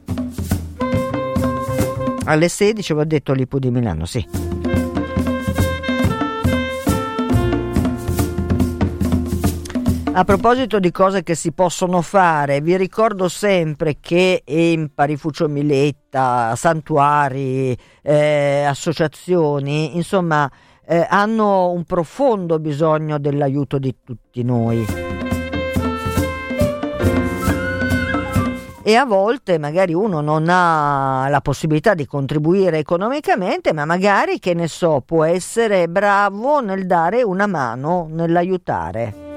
Alle 2.24 2.48
16 2.48 2.94
vi 2.94 3.00
ho 3.00 3.04
detto 3.04 3.32
l'Ipu 3.32 3.58
di 3.58 3.70
Milano, 3.70 4.04
sì. 4.04 4.59
A 10.20 10.24
proposito 10.24 10.78
di 10.78 10.90
cose 10.90 11.22
che 11.22 11.34
si 11.34 11.50
possono 11.50 12.02
fare, 12.02 12.60
vi 12.60 12.76
ricordo 12.76 13.26
sempre 13.26 13.96
che 14.00 14.42
Empari, 14.44 15.16
Fuccio 15.16 15.48
Miletta, 15.48 16.54
santuari, 16.56 17.74
eh, 18.02 18.64
associazioni, 18.64 19.96
insomma, 19.96 20.46
eh, 20.86 21.06
hanno 21.08 21.70
un 21.70 21.84
profondo 21.84 22.58
bisogno 22.58 23.18
dell'aiuto 23.18 23.78
di 23.78 23.96
tutti 24.04 24.42
noi. 24.42 24.84
E 28.82 28.94
a 28.94 29.06
volte 29.06 29.56
magari 29.56 29.94
uno 29.94 30.20
non 30.20 30.48
ha 30.50 31.28
la 31.30 31.40
possibilità 31.40 31.94
di 31.94 32.04
contribuire 32.04 32.76
economicamente, 32.76 33.72
ma 33.72 33.86
magari, 33.86 34.38
che 34.38 34.52
ne 34.52 34.68
so, 34.68 35.02
può 35.02 35.24
essere 35.24 35.88
bravo 35.88 36.60
nel 36.60 36.86
dare 36.86 37.22
una 37.22 37.46
mano, 37.46 38.06
nell'aiutare 38.10 39.28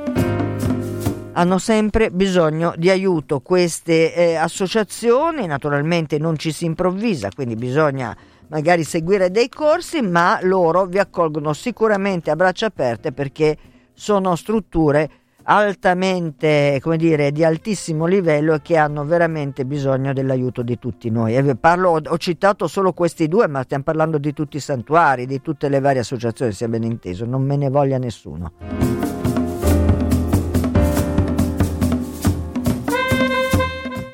hanno 1.34 1.58
sempre 1.58 2.12
bisogno 2.12 2.74
di 2.78 2.90
aiuto 2.90 3.40
queste 3.40 4.14
eh, 4.14 4.36
associazioni, 4.36 5.46
naturalmente 5.46 6.18
non 6.18 6.38
ci 6.38 6.52
si 6.52 6.66
improvvisa, 6.66 7.30
quindi 7.34 7.56
bisogna 7.56 8.16
magari 8.48 8.84
seguire 8.84 9.32
dei 9.32 9.50
corsi, 9.50 10.02
ma 10.02 10.40
loro 10.44 10.86
vi 10.86 11.00
accolgono 11.00 11.54
sicuramente 11.54 12.30
a 12.30 12.36
braccia 12.36 12.68
aperte 12.68 13.12
perché 13.12 13.58
sono 13.94 14.36
strutture 14.36 15.10
altamente, 15.46 16.80
come 16.82 16.98
dire, 16.98 17.32
di 17.32 17.44
altissimo 17.44 18.06
livello 18.06 18.54
e 18.54 18.62
che 18.62 18.78
hanno 18.78 19.04
veramente 19.04 19.66
bisogno 19.66 20.14
dell'aiuto 20.14 20.62
di 20.62 20.78
tutti 20.78 21.10
noi. 21.10 21.56
Parlo, 21.56 22.00
ho 22.06 22.18
citato 22.18 22.68
solo 22.68 22.94
questi 22.94 23.28
due, 23.28 23.48
ma 23.48 23.64
stiamo 23.64 23.84
parlando 23.84 24.20
di 24.20 24.34
tutti 24.34 24.58
i 24.58 24.62
santuari, 24.62 25.26
di 25.26 25.42
tutte 25.42 25.68
le 25.68 25.80
varie 25.80 26.02
associazioni, 26.02 26.54
sia 26.54 26.68
ben 26.68 26.84
inteso, 26.84 27.26
non 27.26 27.42
me 27.42 27.58
ne 27.58 27.70
voglia 27.70 27.98
nessuno. 27.98 29.13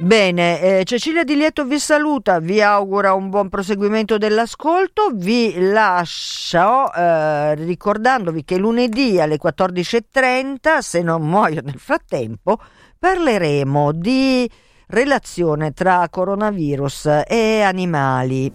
Bene, 0.09 0.59
eh, 0.59 0.83
Cecilia 0.85 1.23
Di 1.23 1.35
Lieto 1.35 1.65
vi 1.65 1.77
saluta, 1.77 2.39
vi 2.39 2.63
augura 2.63 3.13
un 3.13 3.29
buon 3.29 3.47
proseguimento 3.47 4.17
dell'ascolto, 4.17 5.11
vi 5.13 5.53
lascio 5.69 6.91
eh, 6.91 7.53
ricordandovi 7.53 8.43
che 8.43 8.57
lunedì 8.57 9.21
alle 9.21 9.37
14.30, 9.37 10.79
se 10.79 11.03
non 11.03 11.21
muoio 11.21 11.61
nel 11.63 11.77
frattempo, 11.77 12.59
parleremo 12.97 13.91
di 13.91 14.49
relazione 14.87 15.73
tra 15.73 16.07
coronavirus 16.09 17.25
e 17.27 17.61
animali, 17.61 18.51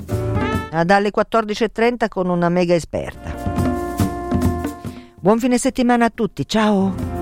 dalle 0.84 1.12
14.30 1.16 2.08
con 2.08 2.30
una 2.30 2.48
mega 2.48 2.74
esperta. 2.74 3.32
Buon 5.20 5.38
fine 5.38 5.58
settimana 5.58 6.06
a 6.06 6.10
tutti, 6.12 6.48
ciao! 6.48 7.13